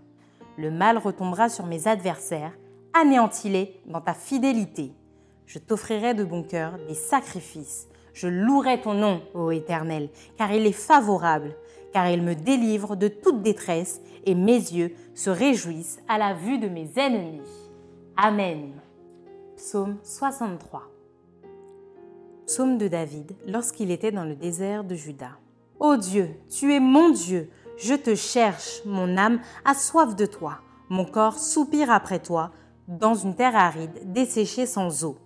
Le 0.58 0.70
mal 0.70 0.98
retombera 0.98 1.48
sur 1.48 1.64
mes 1.64 1.88
adversaires, 1.88 2.52
anéantis-les 2.92 3.80
dans 3.86 4.02
ta 4.02 4.14
fidélité. 4.14 4.92
Je 5.46 5.58
t'offrirai 5.58 6.12
de 6.12 6.22
bon 6.22 6.42
cœur 6.42 6.78
des 6.86 6.94
sacrifices. 6.94 7.88
Je 8.14 8.28
louerai 8.28 8.80
ton 8.80 8.94
nom, 8.94 9.20
ô 9.34 9.50
Éternel, 9.50 10.08
car 10.38 10.52
il 10.52 10.66
est 10.66 10.72
favorable 10.72 11.54
car 11.94 12.10
il 12.10 12.22
me 12.22 12.34
délivre 12.34 12.96
de 12.96 13.06
toute 13.06 13.40
détresse 13.40 14.02
et 14.26 14.34
mes 14.34 14.56
yeux 14.56 14.92
se 15.14 15.30
réjouissent 15.30 16.00
à 16.08 16.18
la 16.18 16.34
vue 16.34 16.58
de 16.58 16.68
mes 16.68 16.90
ennemis. 16.96 17.48
Amen. 18.16 18.72
Psaume 19.56 19.98
63. 20.02 20.82
Psaume 22.46 22.78
de 22.78 22.88
David 22.88 23.36
lorsqu'il 23.46 23.92
était 23.92 24.10
dans 24.10 24.24
le 24.24 24.34
désert 24.34 24.82
de 24.82 24.96
Juda. 24.96 25.38
Ô 25.78 25.96
Dieu, 25.96 26.30
tu 26.50 26.74
es 26.74 26.80
mon 26.80 27.10
Dieu, 27.10 27.48
je 27.76 27.94
te 27.94 28.16
cherche, 28.16 28.82
mon 28.84 29.16
âme 29.16 29.40
a 29.64 29.74
soif 29.74 30.16
de 30.16 30.26
toi, 30.26 30.58
mon 30.88 31.04
corps 31.04 31.38
soupire 31.38 31.92
après 31.92 32.18
toi, 32.18 32.50
dans 32.88 33.14
une 33.14 33.36
terre 33.36 33.56
aride, 33.56 34.12
desséchée 34.12 34.66
sans 34.66 35.04
eau. 35.04 35.16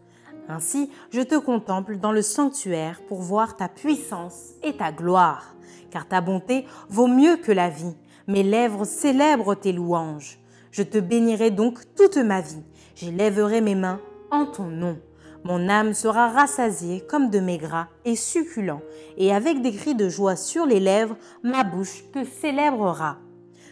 Ainsi, 0.48 0.90
je 1.11 1.20
te 1.20 1.37
contemple 1.37 1.98
dans 1.98 2.12
le 2.12 2.22
sanctuaire 2.22 3.02
pour 3.06 3.20
voir 3.20 3.56
ta 3.56 3.68
puissance 3.68 4.54
et 4.62 4.76
ta 4.76 4.92
gloire 4.92 5.54
car 5.90 6.06
ta 6.06 6.20
bonté 6.20 6.66
vaut 6.88 7.06
mieux 7.06 7.37
que 7.37 7.52
la 7.52 7.68
vie. 7.68 7.94
Mes 8.26 8.42
lèvres 8.42 8.84
célèbrent 8.84 9.54
tes 9.54 9.72
louanges. 9.72 10.38
Je 10.70 10.82
te 10.82 10.98
bénirai 10.98 11.50
donc 11.50 11.80
toute 11.96 12.18
ma 12.18 12.40
vie. 12.40 12.62
J'élèverai 12.94 13.61
mes 13.61 13.74
mains 13.74 14.00
en 14.30 14.46
ton 14.46 14.66
nom. 14.66 14.98
Mon 15.44 15.68
âme 15.68 15.94
sera 15.94 16.28
rassasiée 16.28 17.00
comme 17.08 17.30
de 17.30 17.38
mes 17.38 17.61
et 18.04 18.16
succulent, 18.16 18.82
et 19.16 19.32
avec 19.32 19.62
des 19.62 19.72
cris 19.72 19.94
de 19.94 20.08
joie 20.08 20.37
sur 20.37 20.66
les 20.66 20.80
lèvres, 20.80 21.16
ma 21.42 21.64
bouche 21.64 22.04
te 22.12 22.24
célébrera. 22.24 23.18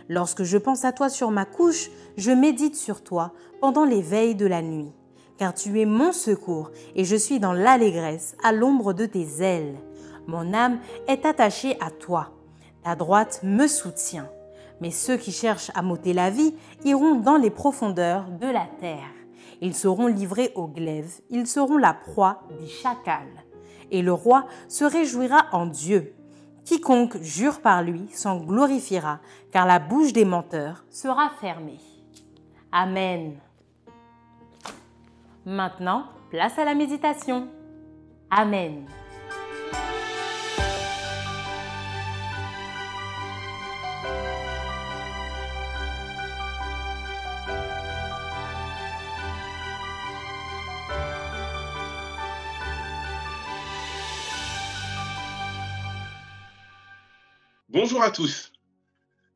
Lorsque 0.08 0.44
je 0.44 0.56
pense 0.56 0.84
à 0.84 0.92
toi 0.92 1.08
sur 1.08 1.32
ma 1.32 1.44
couche, 1.44 1.90
je 2.16 2.30
médite 2.30 2.76
sur 2.76 3.02
toi 3.02 3.32
pendant 3.60 3.84
les 3.84 4.00
veilles 4.00 4.36
de 4.36 4.46
la 4.46 4.62
nuit. 4.62 4.92
Car 5.38 5.54
tu 5.54 5.80
es 5.80 5.84
mon 5.84 6.12
secours, 6.12 6.70
et 6.94 7.04
je 7.04 7.16
suis 7.16 7.40
dans 7.40 7.52
l'allégresse 7.52 8.36
à 8.42 8.52
l'ombre 8.52 8.92
de 8.92 9.06
tes 9.06 9.42
ailes. 9.42 9.76
Mon 10.26 10.54
âme 10.54 10.78
est 11.08 11.26
attachée 11.26 11.76
à 11.80 11.90
toi. 11.90 12.30
Ta 12.82 12.96
droite 12.96 13.40
me 13.42 13.66
soutient. 13.66 14.28
Mais 14.80 14.90
ceux 14.90 15.16
qui 15.16 15.32
cherchent 15.32 15.70
à 15.74 15.82
m'ôter 15.82 16.12
la 16.12 16.30
vie 16.30 16.54
iront 16.84 17.16
dans 17.16 17.36
les 17.36 17.50
profondeurs 17.50 18.26
de 18.30 18.46
la 18.46 18.66
terre. 18.80 19.10
Ils 19.60 19.74
seront 19.74 20.06
livrés 20.06 20.52
aux 20.54 20.68
glaives, 20.68 21.20
ils 21.30 21.46
seront 21.46 21.78
la 21.78 21.94
proie 21.94 22.42
des 22.60 22.66
chacals. 22.66 23.44
Et 23.90 24.02
le 24.02 24.12
roi 24.12 24.46
se 24.68 24.84
réjouira 24.84 25.46
en 25.52 25.66
Dieu. 25.66 26.14
Quiconque 26.64 27.22
jure 27.22 27.60
par 27.60 27.82
lui 27.82 28.08
s'en 28.12 28.38
glorifiera, 28.38 29.20
car 29.52 29.66
la 29.66 29.78
bouche 29.78 30.12
des 30.12 30.24
menteurs 30.24 30.84
sera 30.90 31.30
fermée. 31.40 31.78
Amen. 32.72 33.36
Maintenant, 35.48 36.08
place 36.30 36.58
à 36.58 36.64
la 36.64 36.74
méditation. 36.74 37.48
Amen. 38.32 38.84
Bonjour 57.68 58.02
à 58.02 58.10
tous. 58.10 58.52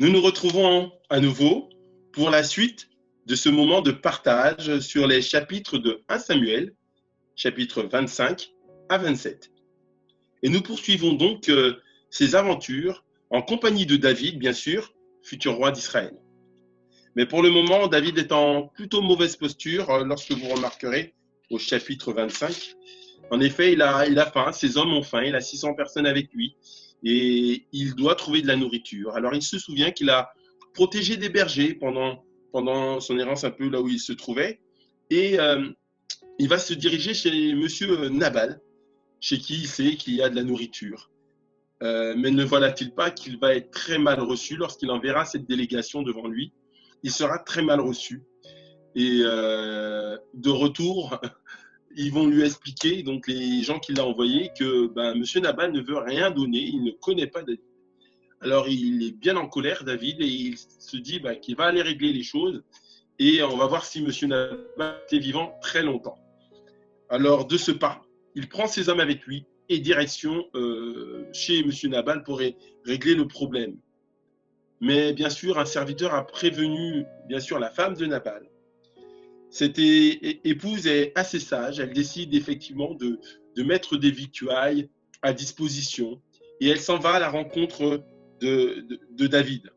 Nous 0.00 0.08
nous 0.08 0.20
retrouvons 0.20 0.90
à 1.08 1.20
nouveau 1.20 1.68
pour 2.12 2.30
la 2.30 2.42
suite 2.42 2.89
de 3.30 3.36
ce 3.36 3.48
moment 3.48 3.80
de 3.80 3.92
partage 3.92 4.80
sur 4.80 5.06
les 5.06 5.22
chapitres 5.22 5.78
de 5.78 6.02
1 6.08 6.18
Samuel, 6.18 6.74
chapitres 7.36 7.84
25 7.84 8.50
à 8.88 8.98
27. 8.98 9.52
Et 10.42 10.48
nous 10.48 10.62
poursuivons 10.62 11.12
donc 11.12 11.48
euh, 11.48 11.76
ces 12.10 12.34
aventures 12.34 13.04
en 13.30 13.40
compagnie 13.40 13.86
de 13.86 13.94
David, 13.94 14.40
bien 14.40 14.52
sûr, 14.52 14.92
futur 15.22 15.54
roi 15.54 15.70
d'Israël. 15.70 16.12
Mais 17.14 17.24
pour 17.24 17.40
le 17.40 17.50
moment, 17.50 17.86
David 17.86 18.18
est 18.18 18.32
en 18.32 18.66
plutôt 18.66 19.00
mauvaise 19.00 19.36
posture 19.36 19.88
euh, 19.90 20.04
lorsque 20.04 20.32
vous 20.32 20.48
remarquerez 20.48 21.14
au 21.50 21.58
chapitre 21.60 22.12
25. 22.12 22.74
En 23.30 23.38
effet, 23.38 23.74
il 23.74 23.82
a, 23.82 24.08
il 24.08 24.18
a 24.18 24.26
faim, 24.26 24.50
ses 24.50 24.76
hommes 24.76 24.92
ont 24.92 25.04
faim, 25.04 25.22
il 25.22 25.36
a 25.36 25.40
600 25.40 25.74
personnes 25.74 26.06
avec 26.06 26.32
lui 26.32 26.56
et 27.04 27.64
il 27.70 27.94
doit 27.94 28.16
trouver 28.16 28.42
de 28.42 28.48
la 28.48 28.56
nourriture. 28.56 29.14
Alors 29.14 29.34
il 29.34 29.42
se 29.42 29.56
souvient 29.60 29.92
qu'il 29.92 30.10
a 30.10 30.32
protégé 30.74 31.16
des 31.16 31.28
bergers 31.28 31.74
pendant, 31.74 32.24
pendant 32.52 33.00
son 33.00 33.18
errance 33.18 33.44
un 33.44 33.50
peu 33.50 33.68
là 33.68 33.80
où 33.80 33.88
il 33.88 34.00
se 34.00 34.12
trouvait 34.12 34.60
et 35.10 35.38
euh, 35.40 35.68
il 36.38 36.48
va 36.48 36.58
se 36.58 36.72
diriger 36.72 37.12
chez 37.12 37.54
monsieur 37.54 38.08
Nabal, 38.08 38.60
chez 39.20 39.38
qui 39.38 39.54
il 39.62 39.66
sait 39.66 39.96
qu'il 39.96 40.14
y 40.14 40.22
a 40.22 40.30
de 40.30 40.36
la 40.36 40.42
nourriture. 40.42 41.10
Euh, 41.82 42.14
mais 42.16 42.30
ne 42.30 42.44
voilà-t-il 42.44 42.94
pas 42.94 43.10
qu'il 43.10 43.38
va 43.38 43.54
être 43.54 43.70
très 43.70 43.98
mal 43.98 44.20
reçu 44.20 44.56
lorsqu'il 44.56 44.90
enverra 44.90 45.24
cette 45.24 45.46
délégation 45.46 46.02
devant 46.02 46.28
lui? 46.28 46.52
Il 47.02 47.10
sera 47.10 47.38
très 47.38 47.62
mal 47.62 47.80
reçu. 47.80 48.22
Et 48.94 49.20
euh, 49.22 50.16
de 50.34 50.50
retour, 50.50 51.18
ils 51.96 52.12
vont 52.12 52.26
lui 52.26 52.42
expliquer, 52.42 53.02
donc 53.02 53.26
les 53.26 53.62
gens 53.62 53.78
qui 53.78 53.92
l'ont 53.94 54.08
envoyé, 54.08 54.50
que 54.58 54.88
ben, 54.88 55.14
M. 55.14 55.42
Nabal 55.42 55.72
ne 55.72 55.80
veut 55.80 55.98
rien 55.98 56.30
donner, 56.30 56.60
il 56.60 56.84
ne 56.84 56.92
connaît 56.92 57.26
pas. 57.26 57.42
Alors 58.40 58.68
il 58.68 59.02
est 59.02 59.12
bien 59.12 59.36
en 59.36 59.48
colère, 59.48 59.84
David, 59.84 60.20
et 60.20 60.26
il 60.26 60.56
se 60.56 60.96
dit 60.96 61.20
ben, 61.20 61.34
qu'il 61.34 61.56
va 61.56 61.64
aller 61.64 61.82
régler 61.82 62.12
les 62.12 62.22
choses, 62.22 62.62
et 63.18 63.42
on 63.42 63.56
va 63.56 63.66
voir 63.66 63.84
si 63.84 63.98
M. 63.98 64.10
Nabal 64.28 64.96
est 65.10 65.18
vivant 65.18 65.58
très 65.60 65.82
longtemps. 65.82 66.18
Alors 67.08 67.46
de 67.46 67.56
ce 67.56 67.72
pas, 67.72 68.02
il 68.34 68.48
prend 68.48 68.66
ses 68.66 68.88
hommes 68.88 69.00
avec 69.00 69.26
lui 69.26 69.44
et 69.68 69.78
direction 69.78 70.46
euh, 70.54 71.26
chez 71.32 71.60
M. 71.60 71.70
Nabal 71.84 72.22
pour 72.22 72.40
régler 72.84 73.14
le 73.14 73.26
problème. 73.26 73.76
Mais 74.80 75.12
bien 75.12 75.28
sûr, 75.28 75.58
un 75.58 75.66
serviteur 75.66 76.14
a 76.14 76.26
prévenu, 76.26 77.04
bien 77.28 77.40
sûr, 77.40 77.58
la 77.58 77.70
femme 77.70 77.94
de 77.94 78.06
Nabal 78.06 78.50
cette 79.50 79.78
épouse 79.78 80.86
est 80.86 81.12
assez 81.16 81.40
sage. 81.40 81.80
Elle 81.80 81.92
décide 81.92 82.34
effectivement 82.34 82.94
de, 82.94 83.18
mettre 83.62 83.98
des 83.98 84.10
victuailles 84.10 84.88
à 85.20 85.34
disposition 85.34 86.22
et 86.60 86.68
elle 86.68 86.80
s'en 86.80 86.98
va 86.98 87.14
à 87.14 87.18
la 87.18 87.28
rencontre 87.28 88.02
de, 88.40 89.26
David. 89.26 89.70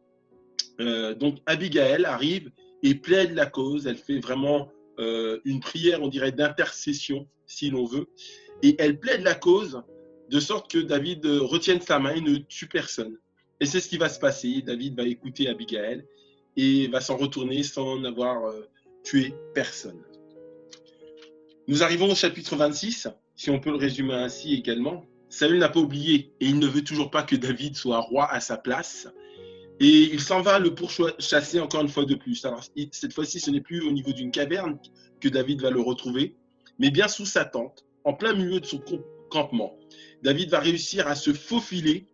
Euh, 0.80 1.14
donc 1.14 1.38
Abigail 1.46 2.06
arrive 2.06 2.52
et 2.82 2.96
plaide 2.96 3.34
la 3.34 3.46
cause. 3.46 3.88
Elle 3.88 3.98
fait 3.98 4.20
vraiment 4.20 4.72
euh, 5.00 5.40
une 5.46 5.60
prière, 5.60 6.02
on 6.02 6.08
dirait, 6.08 6.32
d'intercession, 6.32 7.28
si 7.46 7.70
l'on 7.70 7.86
veut. 7.86 8.08
Et 8.62 8.76
elle 8.80 9.00
plaide 9.00 9.22
la 9.22 9.36
cause 9.36 9.82
de 10.30 10.40
sorte 10.40 10.72
que 10.72 10.80
David 10.80 11.26
retienne 11.26 11.82
sa 11.82 12.00
main 12.00 12.16
et 12.16 12.22
ne 12.22 12.38
tue 12.38 12.68
personne. 12.68 13.18
Et 13.60 13.66
c'est 13.66 13.80
ce 13.80 13.88
qui 13.88 13.98
va 13.98 14.10
se 14.10 14.20
passer. 14.20 14.62
David 14.62 14.98
va 14.98 15.04
écouter 15.04 15.48
Abigail 15.48 16.06
et 16.56 16.88
va 16.88 17.02
s'en 17.02 17.18
retourner 17.18 17.64
sans 17.64 18.04
avoir 18.04 18.46
euh, 18.46 18.68
tuer 19.04 19.34
personne. 19.54 20.02
Nous 21.68 21.84
arrivons 21.84 22.12
au 22.12 22.16
chapitre 22.16 22.56
26, 22.56 23.08
si 23.36 23.50
on 23.50 23.60
peut 23.60 23.72
le 23.72 23.78
résumer 23.78 24.14
ainsi 24.14 24.54
également. 24.54 25.06
Saül 25.34 25.58
n'a 25.58 25.68
pas 25.68 25.80
oublié 25.80 26.32
et 26.40 26.46
il 26.46 26.60
ne 26.60 26.68
veut 26.68 26.84
toujours 26.84 27.10
pas 27.10 27.24
que 27.24 27.36
David 27.36 27.76
soit 27.76 28.00
roi 28.00 28.32
à 28.32 28.40
sa 28.40 28.56
place. 28.56 29.08
Et 29.80 30.14
il 30.14 30.22
s'en 30.22 30.42
va 30.44 30.60
le 30.60 30.76
pourchasser 30.76 31.60
encore 31.60 31.82
une 31.82 31.90
fois 31.90 32.06
de 32.06 32.14
plus. 32.14 32.46
Alors, 32.46 32.64
cette 32.92 33.14
fois-ci, 33.14 33.40
ce 33.40 33.50
n'est 33.50 33.60
plus 33.60 33.82
au 33.82 33.92
niveau 33.92 34.14
d'une 34.14 34.30
caverne 34.30 34.78
que 35.20 35.30
David 35.30 35.62
va 35.62 35.72
le 35.72 35.82
retrouver, 35.82 36.36
mais 36.78 36.92
bien 36.92 37.08
sous 37.08 37.26
sa 37.26 37.46
tente, 37.46 37.84
en 38.04 38.14
plein 38.14 38.34
milieu 38.34 38.60
de 38.60 38.66
son 38.68 38.80
campement. 39.32 39.76
David 40.22 40.52
va 40.52 40.60
réussir 40.60 41.08
à 41.08 41.16
se 41.16 41.34
faufiler 41.34 42.06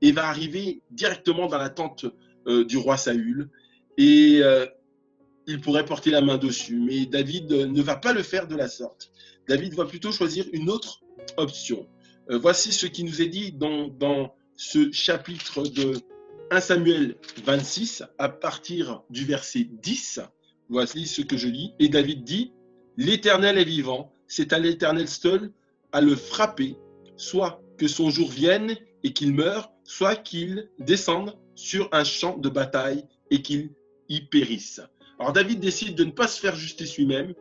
et 0.00 0.12
va 0.12 0.28
arriver 0.28 0.80
directement 0.92 1.48
dans 1.48 1.58
la 1.58 1.70
tente 1.70 2.06
euh, 2.46 2.64
du 2.64 2.76
roi 2.76 2.96
Saül. 2.96 3.50
Et 3.96 4.38
euh, 4.40 4.66
il 5.48 5.60
pourrait 5.60 5.84
porter 5.84 6.12
la 6.12 6.20
main 6.20 6.38
dessus, 6.38 6.78
mais 6.78 7.06
David 7.06 7.50
ne 7.50 7.82
va 7.82 7.96
pas 7.96 8.12
le 8.12 8.22
faire 8.22 8.46
de 8.46 8.54
la 8.54 8.68
sorte. 8.68 9.10
David 9.48 9.74
va 9.74 9.84
plutôt 9.84 10.12
choisir 10.12 10.46
une 10.52 10.70
autre 10.70 11.00
option. 11.36 11.88
Euh, 12.30 12.38
voici 12.38 12.72
ce 12.72 12.86
qui 12.86 13.04
nous 13.04 13.22
est 13.22 13.28
dit 13.28 13.52
dans, 13.52 13.88
dans 13.88 14.34
ce 14.56 14.92
chapitre 14.92 15.62
de 15.62 15.94
1 16.50 16.60
Samuel 16.60 17.16
26, 17.44 18.04
à 18.18 18.28
partir 18.28 19.02
du 19.10 19.24
verset 19.24 19.68
10. 19.82 20.20
Voici 20.68 21.06
ce 21.06 21.22
que 21.22 21.36
je 21.36 21.48
lis. 21.48 21.72
Et 21.78 21.88
David 21.88 22.24
dit, 22.24 22.52
L'Éternel 22.96 23.58
est 23.58 23.64
vivant, 23.64 24.12
c'est 24.26 24.52
à 24.52 24.58
l'Éternel 24.58 25.08
seul 25.08 25.52
à 25.92 26.00
le 26.00 26.16
frapper, 26.16 26.76
soit 27.16 27.62
que 27.78 27.88
son 27.88 28.10
jour 28.10 28.28
vienne 28.28 28.76
et 29.04 29.12
qu'il 29.12 29.32
meure, 29.32 29.70
soit 29.84 30.16
qu'il 30.16 30.68
descende 30.80 31.38
sur 31.54 31.88
un 31.92 32.04
champ 32.04 32.36
de 32.36 32.48
bataille 32.48 33.04
et 33.30 33.40
qu'il 33.40 33.70
y 34.08 34.20
périsse. 34.22 34.80
Alors 35.18 35.32
David 35.32 35.60
décide 35.60 35.94
de 35.94 36.04
ne 36.04 36.10
pas 36.10 36.28
se 36.28 36.40
faire 36.40 36.56
justice 36.56 36.96
lui-même, 36.96 37.34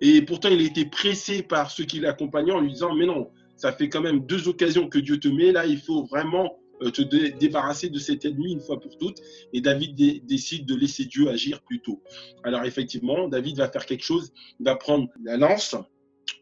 et 0.00 0.22
pourtant 0.22 0.48
il 0.48 0.60
a 0.60 0.64
été 0.64 0.84
pressé 0.84 1.42
par 1.42 1.70
ceux 1.70 1.84
qui 1.84 2.00
l'accompagnaient 2.00 2.52
en 2.52 2.60
lui 2.60 2.72
disant, 2.72 2.94
mais 2.94 3.06
non, 3.06 3.30
ça 3.56 3.72
fait 3.72 3.88
quand 3.88 4.00
même 4.00 4.26
deux 4.26 4.48
occasions 4.48 4.88
que 4.88 4.98
Dieu 4.98 5.18
te 5.18 5.28
met, 5.28 5.52
là 5.52 5.66
il 5.66 5.78
faut 5.78 6.04
vraiment 6.04 6.58
euh, 6.82 6.90
te 6.90 7.02
débarrasser 7.02 7.88
de 7.88 7.98
cet 7.98 8.24
ennemi 8.24 8.52
une 8.52 8.60
fois 8.60 8.80
pour 8.80 8.98
toutes. 8.98 9.20
Et 9.52 9.60
David 9.60 10.24
décide 10.26 10.66
de 10.66 10.74
laisser 10.74 11.04
Dieu 11.04 11.28
agir 11.28 11.62
plus 11.62 11.80
tôt. 11.80 12.02
Alors 12.42 12.64
effectivement, 12.64 13.28
David 13.28 13.56
va 13.58 13.68
faire 13.68 13.86
quelque 13.86 14.04
chose, 14.04 14.32
il 14.60 14.64
va 14.64 14.76
prendre 14.76 15.08
la 15.22 15.36
lance 15.36 15.76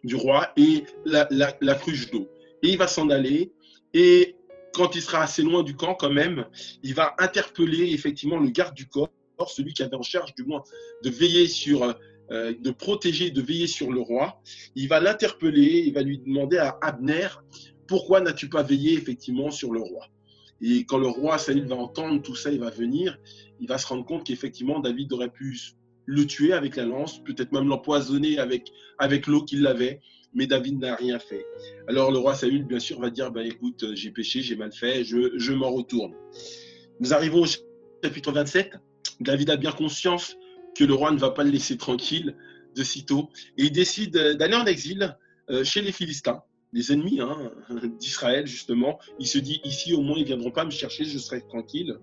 du 0.04 0.14
roi 0.14 0.50
et 0.56 0.84
la, 1.04 1.28
la 1.30 1.74
cruche 1.74 2.10
d'eau. 2.10 2.28
Et 2.62 2.70
il 2.70 2.78
va 2.78 2.86
s'en 2.86 3.10
aller. 3.10 3.52
Et 3.92 4.36
quand 4.72 4.94
il 4.94 5.02
sera 5.02 5.22
assez 5.22 5.42
loin 5.42 5.62
du 5.62 5.76
camp 5.76 5.94
quand 5.94 6.12
même, 6.12 6.46
il 6.82 6.94
va 6.94 7.14
interpeller 7.18 7.92
effectivement 7.92 8.38
le 8.38 8.50
garde 8.50 8.74
du 8.74 8.88
corps, 8.88 9.10
celui 9.48 9.74
qui 9.74 9.82
avait 9.82 9.96
en 9.96 10.02
charge 10.02 10.34
du 10.34 10.44
moins 10.44 10.62
de 11.02 11.10
veiller 11.10 11.46
sur, 11.46 11.94
euh, 12.32 12.54
de 12.58 12.70
protéger, 12.70 13.30
de 13.30 13.42
veiller 13.42 13.66
sur 13.66 13.92
le 13.92 14.00
roi. 14.00 14.40
Il 14.74 14.88
va 14.88 15.00
l'interpeller, 15.00 15.84
il 15.86 15.92
va 15.92 16.02
lui 16.02 16.18
demander 16.18 16.58
à 16.58 16.78
Abner, 16.80 17.28
pourquoi 17.86 18.20
n'as-tu 18.20 18.48
pas 18.48 18.62
veillé 18.62 18.94
effectivement 18.94 19.50
sur 19.50 19.72
le 19.72 19.80
roi? 19.80 20.06
Et 20.60 20.84
quand 20.84 20.98
le 20.98 21.08
roi 21.08 21.38
Saül 21.38 21.66
va 21.66 21.76
entendre 21.76 22.22
tout 22.22 22.36
ça, 22.36 22.50
il 22.50 22.60
va 22.60 22.70
venir, 22.70 23.18
il 23.60 23.68
va 23.68 23.78
se 23.78 23.86
rendre 23.86 24.04
compte 24.04 24.24
qu'effectivement 24.24 24.80
David 24.80 25.12
aurait 25.12 25.30
pu 25.30 25.58
le 26.06 26.26
tuer 26.26 26.52
avec 26.52 26.76
la 26.76 26.84
lance, 26.84 27.22
peut-être 27.22 27.52
même 27.52 27.68
l'empoisonner 27.68 28.38
avec, 28.38 28.72
avec 28.98 29.26
l'eau 29.26 29.44
qu'il 29.44 29.66
avait 29.66 30.00
mais 30.34 30.46
David 30.46 30.78
n'a 30.78 30.94
rien 30.94 31.18
fait. 31.18 31.44
Alors 31.88 32.10
le 32.10 32.18
roi 32.18 32.34
Saül, 32.34 32.64
bien 32.64 32.78
sûr, 32.78 33.00
va 33.00 33.10
dire, 33.10 33.30
bah, 33.30 33.44
écoute, 33.44 33.84
j'ai 33.94 34.10
péché, 34.10 34.40
j'ai 34.40 34.56
mal 34.56 34.72
fait, 34.72 35.04
je, 35.04 35.36
je 35.36 35.52
m'en 35.52 35.70
retourne. 35.70 36.14
Nous 37.00 37.12
arrivons 37.12 37.42
au 37.42 37.46
chapitre 38.02 38.32
27. 38.32 38.78
David 39.20 39.50
a 39.50 39.56
bien 39.56 39.72
conscience 39.72 40.36
que 40.74 40.84
le 40.84 40.94
roi 40.94 41.10
ne 41.10 41.18
va 41.18 41.30
pas 41.30 41.44
le 41.44 41.50
laisser 41.50 41.76
tranquille 41.76 42.36
de 42.74 42.82
sitôt, 42.82 43.28
et 43.58 43.64
il 43.64 43.72
décide 43.72 44.16
d'aller 44.38 44.54
en 44.54 44.64
exil 44.64 45.16
euh, 45.50 45.64
chez 45.64 45.82
les 45.82 45.92
Philistins 45.92 46.42
les 46.72 46.92
ennemis 46.92 47.20
hein, 47.20 47.52
d'Israël, 47.98 48.46
justement. 48.46 48.98
Il 49.18 49.26
se 49.26 49.38
dit, 49.38 49.60
ici, 49.64 49.92
au 49.92 50.00
moins, 50.00 50.16
ils 50.16 50.22
ne 50.22 50.26
viendront 50.26 50.50
pas 50.50 50.64
me 50.64 50.70
chercher, 50.70 51.04
je 51.04 51.18
serai 51.18 51.42
tranquille. 51.42 51.98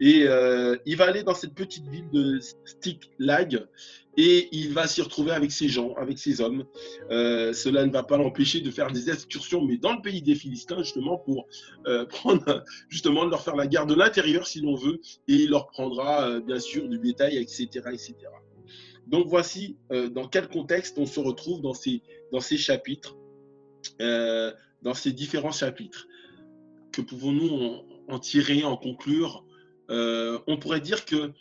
Et 0.00 0.24
euh, 0.26 0.76
il 0.86 0.96
va 0.96 1.04
aller 1.04 1.22
dans 1.22 1.34
cette 1.34 1.54
petite 1.54 1.86
ville 1.88 2.08
de 2.10 2.40
Stiklag 2.64 3.66
et 4.16 4.48
il 4.52 4.72
va 4.72 4.86
s'y 4.86 5.02
retrouver 5.02 5.32
avec 5.32 5.50
ses 5.50 5.68
gens, 5.68 5.94
avec 5.94 6.18
ses 6.18 6.40
hommes. 6.40 6.64
Euh, 7.10 7.52
cela 7.52 7.84
ne 7.84 7.90
va 7.90 8.04
pas 8.04 8.16
l'empêcher 8.16 8.60
de 8.60 8.70
faire 8.70 8.90
des 8.90 9.10
excursions, 9.10 9.62
mais 9.64 9.76
dans 9.76 9.92
le 9.92 10.00
pays 10.00 10.22
des 10.22 10.36
Philistins, 10.36 10.78
justement, 10.78 11.18
pour 11.18 11.46
euh, 11.86 12.06
prendre, 12.08 12.64
justement, 12.88 13.24
leur 13.24 13.42
faire 13.42 13.56
la 13.56 13.66
guerre 13.66 13.86
de 13.86 13.94
l'intérieur, 13.94 14.46
si 14.46 14.60
l'on 14.60 14.76
veut, 14.76 15.00
et 15.28 15.34
il 15.34 15.50
leur 15.50 15.66
prendra, 15.68 16.40
bien 16.40 16.60
sûr, 16.60 16.88
du 16.88 16.98
bétail, 16.98 17.36
etc., 17.36 17.66
etc. 17.92 18.14
Donc 19.06 19.26
voici 19.26 19.76
dans 20.12 20.28
quel 20.28 20.48
contexte 20.48 20.96
on 20.96 21.04
se 21.04 21.20
retrouve 21.20 21.60
dans 21.60 21.74
ces, 21.74 22.00
dans 22.32 22.40
ces 22.40 22.56
chapitres. 22.56 23.18
Euh, 24.00 24.52
dans 24.84 24.94
ces 24.94 25.12
différents 25.12 25.50
chapitres. 25.50 26.06
Que 26.92 27.00
pouvons-nous 27.00 27.82
en, 28.06 28.18
tirer, 28.18 28.64
en 28.64 28.76
conclure? 28.76 29.44
Euh, 29.90 30.38
On 30.46 30.58
pourrait 30.58 30.80
dire 30.80 31.06
que 31.06 31.32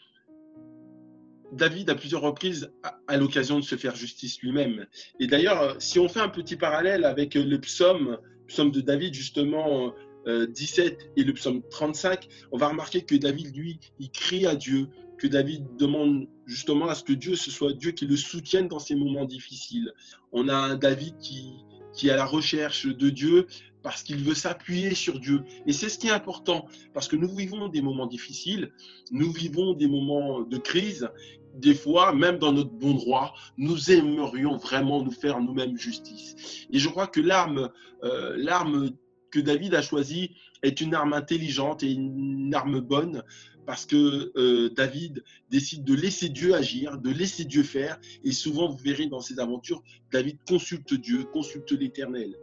David, 1.52 1.90
à 1.90 1.96
plusieurs 1.96 2.22
reprises, 2.22 2.72
a, 3.08 3.18
l'occasion 3.18 3.60
de 3.60 3.64
se 3.64 3.76
faire 3.76 3.96
justice 3.96 4.42
lui-même. 4.42 4.88
Et 5.20 5.28
d'ailleurs, 5.28 5.76
si 5.80 6.00
on 6.00 6.08
fait 6.08 6.22
un 6.22 6.30
petit 6.30 6.56
parallèle 6.56 7.04
avec 7.04 7.36
le 7.36 7.60
psaume, 7.60 8.18
psaume 8.48 8.72
de 8.72 8.82
David, 8.82 9.14
justement, 9.14 9.94
17 10.26 10.94
euh, 10.94 11.12
et 11.18 11.24
le 11.24 11.34
psaume 11.34 11.62
35, 11.70 12.28
on 12.54 12.58
va 12.58 12.70
remarquer 12.70 13.02
que 13.02 13.16
David, 13.16 13.56
lui, 13.56 13.80
il 14.00 14.10
crie 14.10 14.48
à 14.48 14.56
Dieu, 14.56 14.88
que 15.18 15.28
David 15.28 15.76
demande 15.78 16.28
justement 16.46 16.88
à 16.88 16.96
ce 16.96 17.04
que 17.04 17.14
Dieu, 17.14 17.36
ce 17.36 17.52
soit 17.52 17.74
Dieu 17.74 17.92
qui 17.92 18.08
le 18.08 18.16
soutienne 18.16 18.68
dans 18.68 18.80
ces 18.80 18.96
moments 18.96 19.26
difficiles. 19.26 19.94
On 20.32 20.48
a 20.48 20.56
un 20.56 20.76
David 20.76 21.18
qui, 21.18 21.54
qui 21.94 22.08
est 22.08 22.12
à 22.12 22.16
la 22.16 22.26
recherche 22.26 22.88
de 22.88 23.10
Dieu 23.10 23.48
parce 23.84 24.02
qu'il 24.02 24.24
veut 24.24 24.34
s'appuyer 24.34 24.96
sur 24.96 25.20
Dieu. 25.20 25.44
Et 25.68 25.74
c'est 25.74 25.90
ce 25.90 26.00
qui 26.00 26.08
est 26.08 26.12
important, 26.12 26.66
parce 26.94 27.08
que 27.08 27.18
nous 27.18 27.36
vivons 27.36 27.68
des 27.68 27.82
moments 27.82 28.08
difficiles, 28.08 28.72
nous 29.12 29.32
vivons 29.32 29.74
des 29.74 29.88
moments 29.88 30.42
de 30.42 30.58
crise, 30.58 31.10
des 31.54 31.76
fois, 31.76 32.14
même 32.14 32.40
dans 32.40 32.52
notre 32.52 32.72
bon 32.72 32.94
droit, 32.94 33.34
nous 33.58 33.92
aimerions 33.92 34.58
vraiment 34.58 35.04
nous 35.04 35.12
faire 35.12 35.40
nous-mêmes 35.40 35.78
justice. 35.78 36.66
Et 36.72 36.80
je 36.80 36.90
crois 36.90 37.08
que 37.08 37.20
l'arme, 37.20 37.70
euh, 38.04 38.34
l'arme 38.38 38.92
que 39.30 39.40
David 39.40 39.76
a 39.76 39.82
choisie 39.82 40.32
est 40.64 40.80
une 40.82 40.96
arme 40.96 41.14
intelligente 41.14 41.84
et 41.84 41.92
une 41.92 42.54
arme 42.56 42.80
bonne 42.80 43.24
parce 43.66 43.86
que 43.86 44.32
euh, 44.36 44.70
David 44.70 45.24
décide 45.50 45.84
de 45.84 45.94
laisser 45.94 46.30
Dieu 46.30 46.54
agir, 46.54 46.98
de 46.98 47.10
laisser 47.10 47.46
Dieu 47.46 47.64
faire. 47.64 48.00
Et 48.24 48.32
souvent, 48.32 48.70
vous 48.70 48.78
verrez 48.78 49.08
dans 49.08 49.20
ses 49.20 49.40
aventures, 49.40 49.82
David 50.12 50.38
consulte 50.48 50.94
Dieu, 50.94 51.24
consulte 51.26 51.72
l'Éternel. 51.72 52.36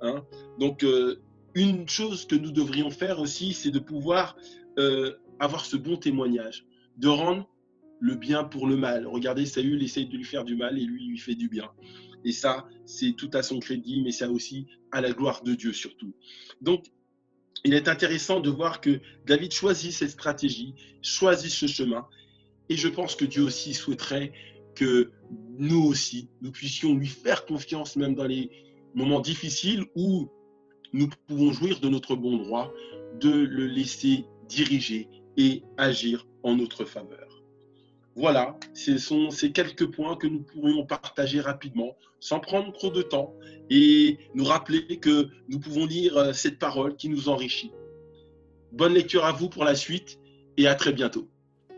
Hein. 0.00 0.24
Donc, 0.58 0.82
euh, 0.84 1.20
une 1.54 1.88
chose 1.88 2.26
que 2.26 2.34
nous 2.34 2.50
devrions 2.50 2.90
faire 2.90 3.20
aussi, 3.20 3.52
c'est 3.52 3.70
de 3.70 3.78
pouvoir 3.78 4.36
euh, 4.78 5.12
avoir 5.38 5.64
ce 5.64 5.76
bon 5.76 5.96
témoignage, 5.96 6.66
de 6.96 7.08
rendre 7.08 7.48
le 8.00 8.16
bien 8.16 8.44
pour 8.44 8.66
le 8.66 8.76
mal. 8.76 9.06
Regardez, 9.06 9.46
Saül 9.46 9.82
essaye 9.82 10.06
de 10.06 10.16
lui 10.16 10.24
faire 10.24 10.44
du 10.44 10.56
mal 10.56 10.78
et 10.78 10.84
lui, 10.84 11.06
lui 11.06 11.18
fait 11.18 11.36
du 11.36 11.48
bien. 11.48 11.70
Et 12.24 12.32
ça, 12.32 12.66
c'est 12.84 13.12
tout 13.12 13.30
à 13.34 13.42
son 13.42 13.60
crédit, 13.60 14.02
mais 14.02 14.10
ça 14.10 14.30
aussi 14.30 14.66
à 14.92 15.00
la 15.00 15.12
gloire 15.12 15.42
de 15.42 15.54
Dieu 15.54 15.72
surtout. 15.72 16.14
Donc, 16.60 16.84
il 17.64 17.74
est 17.74 17.88
intéressant 17.88 18.40
de 18.40 18.50
voir 18.50 18.80
que 18.80 19.00
David 19.26 19.52
choisit 19.52 19.92
cette 19.92 20.10
stratégie, 20.10 20.74
choisit 21.02 21.50
ce 21.50 21.66
chemin. 21.66 22.06
Et 22.68 22.76
je 22.76 22.88
pense 22.88 23.16
que 23.16 23.24
Dieu 23.24 23.42
aussi 23.42 23.74
souhaiterait 23.74 24.32
que 24.74 25.10
nous 25.58 25.82
aussi, 25.84 26.28
nous 26.42 26.52
puissions 26.52 26.94
lui 26.94 27.06
faire 27.06 27.46
confiance 27.46 27.96
même 27.96 28.14
dans 28.14 28.26
les 28.26 28.50
moments 28.94 29.20
difficiles 29.20 29.84
où 29.94 30.28
nous 30.92 31.08
pouvons 31.26 31.52
jouir 31.52 31.80
de 31.80 31.88
notre 31.88 32.16
bon 32.16 32.36
droit, 32.36 32.72
de 33.20 33.30
le 33.30 33.66
laisser 33.66 34.24
diriger 34.48 35.08
et 35.36 35.62
agir 35.76 36.26
en 36.42 36.56
notre 36.56 36.84
faveur. 36.84 37.33
Voilà, 38.16 38.56
ce 38.74 38.96
sont 38.96 39.30
ces 39.30 39.50
quelques 39.50 39.90
points 39.90 40.16
que 40.16 40.28
nous 40.28 40.40
pourrions 40.40 40.86
partager 40.86 41.40
rapidement, 41.40 41.96
sans 42.20 42.38
prendre 42.38 42.72
trop 42.72 42.90
de 42.90 43.02
temps, 43.02 43.34
et 43.70 44.18
nous 44.34 44.44
rappeler 44.44 44.98
que 45.00 45.28
nous 45.48 45.58
pouvons 45.58 45.86
lire 45.86 46.16
euh, 46.16 46.32
cette 46.32 46.58
parole 46.58 46.96
qui 46.96 47.08
nous 47.08 47.28
enrichit. 47.28 47.72
Bonne 48.70 48.94
lecture 48.94 49.24
à 49.24 49.32
vous 49.32 49.48
pour 49.48 49.64
la 49.64 49.74
suite, 49.74 50.20
et 50.56 50.68
à 50.68 50.74
très 50.74 50.92
bientôt. 50.92 51.26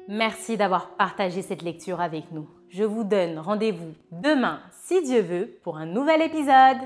Merci 0.08 0.56
d'avoir 0.56 0.96
partagé 0.96 1.42
cette 1.42 1.62
lecture 1.62 2.00
avec 2.00 2.30
nous. 2.32 2.48
Je 2.68 2.84
vous 2.84 3.04
donne 3.04 3.38
rendez-vous 3.38 3.94
demain, 4.12 4.60
si 4.84 5.02
Dieu 5.02 5.20
veut, 5.20 5.58
pour 5.62 5.78
un 5.78 5.86
nouvel 5.86 6.20
épisode. 6.20 6.78